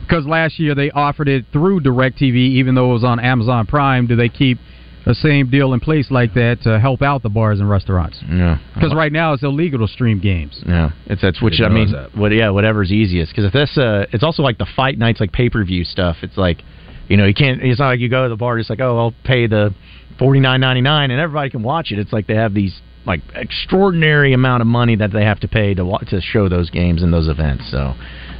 [0.00, 4.06] Because last year they offered it through DirecTV, even though it was on Amazon Prime.
[4.06, 4.58] Do they keep
[5.04, 8.18] the same deal in place like that to help out the bars and restaurants?
[8.28, 10.62] Yeah, Because right now it's illegal to stream games.
[10.66, 13.32] Yeah, it's that's which Didn't I mean, realize what yeah, whatever's easiest.
[13.32, 16.16] Because if this, uh, it's also like the fight nights, like pay per view stuff.
[16.22, 16.62] It's like,
[17.08, 17.62] you know, you can't.
[17.62, 19.74] It's not like you go to the bar just like, oh, I'll pay the
[20.18, 21.98] forty nine ninety nine, and everybody can watch it.
[21.98, 25.74] It's like they have these like extraordinary amount of money that they have to pay
[25.74, 27.68] to to show those games and those events.
[27.70, 27.94] So,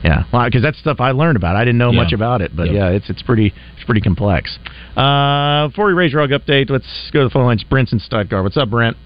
[0.05, 1.57] yeah, well, because that's stuff I learned about.
[1.57, 2.03] I didn't know Yeah.
[2.03, 2.75] much about it, but Yep.
[2.75, 4.59] yeah, it's it's pretty it's pretty complex.
[4.97, 7.65] Uh, before we Razor Hog update, let's go to the phone lines.
[7.65, 8.43] Brent's in Stuttgart.
[8.45, 8.97] What's up, Brent?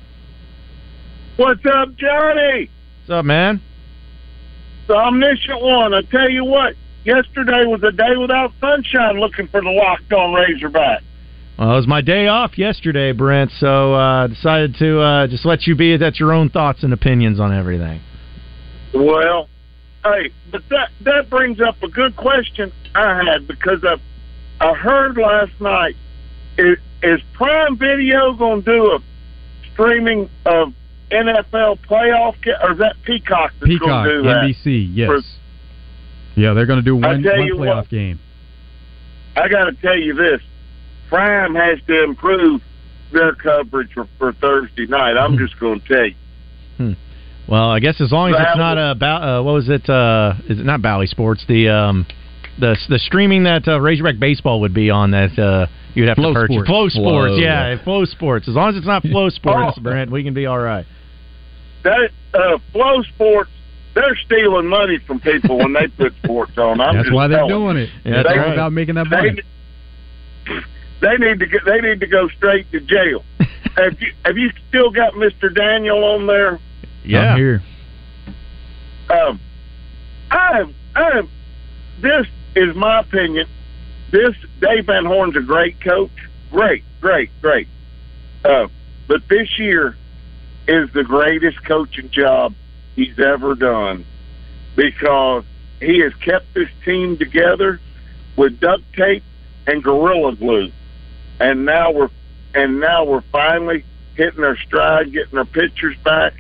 [1.37, 2.71] What's up, Johnny?
[3.07, 3.61] What's up, man?
[4.89, 5.93] The omniscient one.
[5.95, 10.33] I tell you what, yesterday was a day without sunshine looking for the locked on
[10.35, 11.03] Razorback.
[11.59, 15.67] Well, it was my day off yesterday, Brent, so uh decided to uh, just let
[15.67, 18.01] you be at your own thoughts and opinions on everything.
[18.93, 19.49] Well,
[20.05, 23.97] hey, but that that brings up a good question I had because I
[24.61, 25.97] I heard last night
[26.59, 28.99] is, is Prime Video going to do a
[29.73, 30.73] streaming of
[31.11, 34.45] NFL playoff ga- or is that Peacock that's Peacock, to do that?
[34.45, 35.23] NBC, yes.
[36.35, 37.89] Yeah, they're going to do I one, one playoff what.
[37.89, 38.19] game.
[39.37, 40.41] I got to tell you this:
[41.09, 42.63] Prime has to improve
[43.13, 45.17] their coverage for, for Thursday night.
[45.17, 46.97] I'm just going to tell you.
[47.49, 49.07] Well, I guess as long as it's not a ba-
[49.39, 49.89] uh, what was it?
[49.89, 51.45] Uh, is it not Bally Sports?
[51.47, 52.07] The um,
[52.59, 56.35] the the streaming that uh, Razorback baseball would be on that uh, you'd have Flow
[56.35, 56.57] to purchase.
[56.67, 56.97] Sports.
[56.97, 57.37] FloSports, Flow.
[57.37, 58.49] yeah, FloSports.
[58.49, 60.87] As long as it's not Flow Sports, Brent, we can be all right.
[61.85, 63.51] That uh, Flow Sports,
[63.95, 66.81] they're stealing money from people when they put sports on.
[66.81, 67.91] I'm That's why they're telling doing it.
[68.05, 69.37] Yeah, that's They- all about making that money.
[70.47, 70.53] They
[71.19, 71.65] need to get.
[71.65, 73.25] They need to go straight to jail.
[73.77, 76.59] have you Have you still got Mister Daniel on there?
[77.05, 77.63] Yeah, I'm here.
[79.09, 79.41] Um,
[80.31, 81.29] I have, I have,
[82.01, 82.27] this
[82.57, 83.47] is my opinion.
[84.11, 86.11] This Dave Van Horn's a great coach.
[86.51, 87.69] Great, great, great.
[88.45, 88.69] Uh,
[89.07, 89.97] but this year
[90.67, 92.55] is the greatest coaching job
[92.97, 94.05] he's ever done
[94.75, 95.45] because
[95.81, 97.81] he has kept this team together
[98.37, 99.23] with duct tape
[99.67, 100.71] and gorilla glue,
[101.41, 102.11] and now we're
[102.55, 103.85] and now we're finally
[104.15, 106.35] hitting our stride, getting our pitchers back,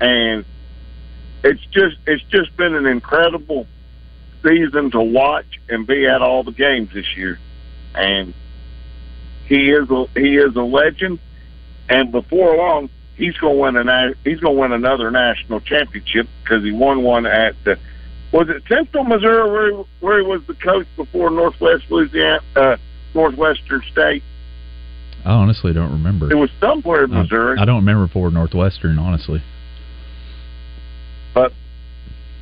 [0.00, 0.44] and
[1.42, 3.66] it's just it's just been an incredible
[4.42, 7.38] season to watch and be at all the games this year,
[7.94, 8.34] and
[9.46, 11.18] he is a, he is a legend.
[11.86, 16.28] And before long, he's going to win a he's going to win another national championship
[16.42, 17.78] because he won one at the
[18.32, 22.76] was it Central Missouri where he, where he was the coach before Northwest Louisiana uh,
[23.14, 24.22] Northwestern State.
[25.24, 26.30] I honestly don't remember.
[26.30, 27.58] It was somewhere in Missouri.
[27.58, 29.42] I, I don't remember for Northwestern, honestly.
[31.32, 31.52] But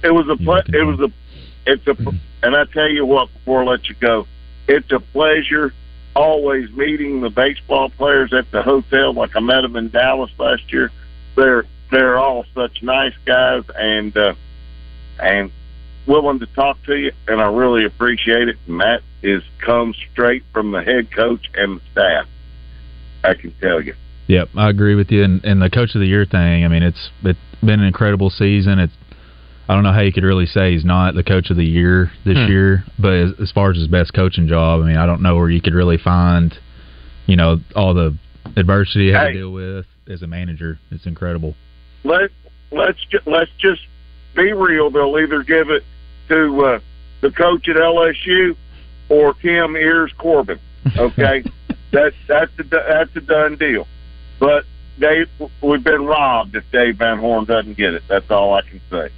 [0.02, 1.12] it was a ple- it was a
[1.64, 1.96] it's a
[2.42, 4.26] and I tell you what before I let you go,
[4.66, 5.72] it's a pleasure
[6.14, 9.12] always meeting the baseball players at the hotel.
[9.14, 10.90] Like I met them in Dallas last year.
[11.36, 14.34] They're they're all such nice guys and uh,
[15.20, 15.52] and
[16.06, 18.56] willing to talk to you, and I really appreciate it.
[18.66, 22.26] And that is comes straight from the head coach and the staff.
[23.24, 23.94] I can tell you.
[24.28, 25.22] Yep, I agree with you.
[25.22, 28.30] And, and the coach of the year thing, I mean, it's it's been an incredible
[28.30, 28.78] season.
[28.78, 28.92] It's
[29.68, 32.10] I don't know how you could really say he's not the coach of the year
[32.24, 32.50] this Hmm.
[32.50, 35.36] year, but as, as far as his best coaching job, I mean, I don't know
[35.36, 36.52] where you could really find,
[37.26, 38.16] you know, all the
[38.56, 39.32] adversity he had Hey.
[39.34, 40.78] to deal with as a manager.
[40.90, 41.54] It's incredible.
[42.04, 42.30] Let
[42.72, 43.82] let's ju- let's just
[44.34, 44.90] be real.
[44.90, 45.84] They'll either give it
[46.28, 46.80] to uh,
[47.20, 48.56] the coach at LSU
[49.08, 50.58] or Kim Ears Corbin.
[50.96, 51.44] Okay,
[51.92, 53.86] that that's a, that's a done deal.
[54.40, 54.64] But
[54.98, 55.28] Dave,
[55.62, 58.02] we've been robbed if Dave Van Horn doesn't get it.
[58.08, 59.08] That's all I can say.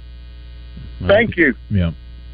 [1.07, 1.55] Thank you.
[1.69, 1.91] Yeah.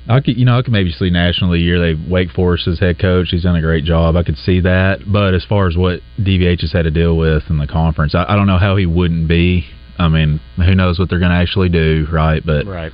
[0.07, 1.79] I could, you know, I could maybe see nationally year.
[1.79, 3.27] They Wake Forest as head coach.
[3.29, 4.15] He's done a great job.
[4.15, 4.99] I could see that.
[5.05, 8.25] But as far as what DVH has had to deal with in the conference, I,
[8.27, 9.65] I don't know how he wouldn't be.
[9.97, 12.41] I mean, who knows what they're going to actually do, right?
[12.45, 12.91] But right.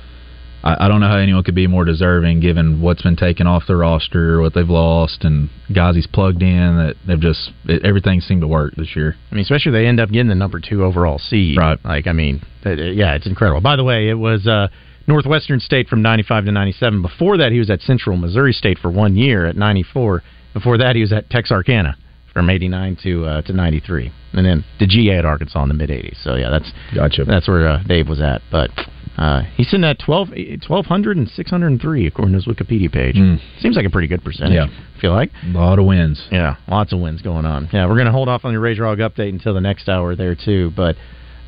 [0.62, 3.64] I, I don't know how anyone could be more deserving given what's been taken off
[3.66, 6.76] the roster, what they've lost, and guys he's plugged in.
[6.76, 9.16] That they've just it, everything seemed to work this year.
[9.30, 11.56] I mean, especially they end up getting the number two overall seed.
[11.56, 11.78] Right.
[11.84, 13.60] Like, I mean, that- yeah, it's incredible.
[13.60, 14.68] By the way, it was uh,
[15.06, 17.02] Northwestern State from 95 to 97.
[17.02, 20.22] Before that, he was at Central Missouri State for one year at 94.
[20.54, 21.96] Before that, he was at Texarkana
[22.32, 24.12] from 89 to uh, to 93.
[24.32, 26.22] And then the GA at Arkansas in the mid 80s.
[26.22, 27.24] So, yeah, that's gotcha.
[27.24, 28.42] that's where uh, Dave was at.
[28.50, 28.70] But
[29.16, 33.16] uh, he's sitting at 12, 1,200 and 603, according to his Wikipedia page.
[33.60, 34.54] Seems like a pretty good percentage.
[34.54, 34.66] Yeah.
[34.66, 35.30] I feel like.
[35.44, 36.24] A lot of wins.
[36.30, 37.68] Yeah, lots of wins going on.
[37.72, 40.14] Yeah, we're going to hold off on your Razor Hog update until the next hour
[40.14, 40.72] there too.
[40.76, 40.96] But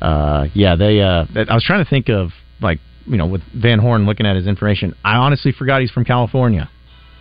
[0.01, 1.01] uh, yeah, they.
[1.01, 4.35] Uh, I was trying to think of like you know with Van Horn looking at
[4.35, 4.95] his information.
[5.03, 6.69] I honestly forgot he's from California.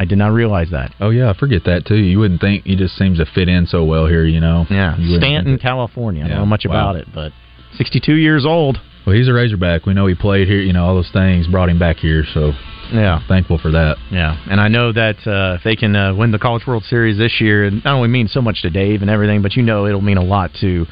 [0.00, 0.94] I did not realize that.
[0.98, 1.96] Oh yeah, I forget that too.
[1.96, 4.24] You wouldn't think he just seems to fit in so well here.
[4.24, 4.64] You know.
[4.70, 6.24] Yeah, You Stanton, California.
[6.24, 6.72] I don't Yeah, know much wow.
[6.90, 7.32] about it, but
[7.76, 8.80] 62 years old.
[9.06, 9.84] Well, he's a Razorback.
[9.86, 10.60] We know he played here.
[10.60, 12.24] You know all those things brought him back here.
[12.32, 12.52] So
[12.92, 13.20] Yeah.
[13.28, 13.98] thankful for that.
[14.10, 17.18] Yeah, and I know that uh, if they can uh, win the College World Series
[17.18, 19.86] this year, it not only means so much to Dave and everything, but you know
[19.86, 20.86] it'll mean a lot to,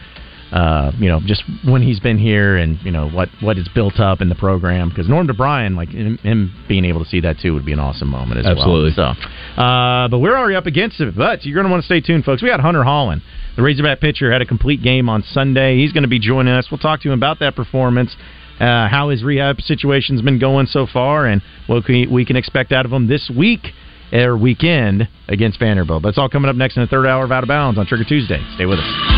[0.53, 4.01] uh, you know, just when he's been here and you know what what is built
[4.01, 4.89] up in the program.
[4.89, 7.81] Because Norm DeBriyn, like him, him being able to see that too, would be an
[7.81, 8.93] awesome moment as Absolutely.
[8.97, 9.15] well.
[9.15, 11.15] So, uh, but we're already up against it.
[11.17, 12.43] But you're going to want to stay tuned, folks.
[12.43, 13.21] We got Hunter Hollan,
[13.57, 15.79] the Razorback pitcher, had a complete game on Sunday.
[15.79, 16.69] He's going to be joining us.
[16.71, 18.15] We'll talk to him about that performance
[18.61, 22.73] uh, how his rehab situation's been going so far, and what we, we can expect
[22.73, 23.69] out of him this week
[24.13, 26.03] or weekend against Vanderbilt.
[26.03, 28.05] That's all coming up next in the third hour of Out of Bounds on Trigger
[28.05, 28.43] Tuesday.
[28.55, 29.18] Stay with us.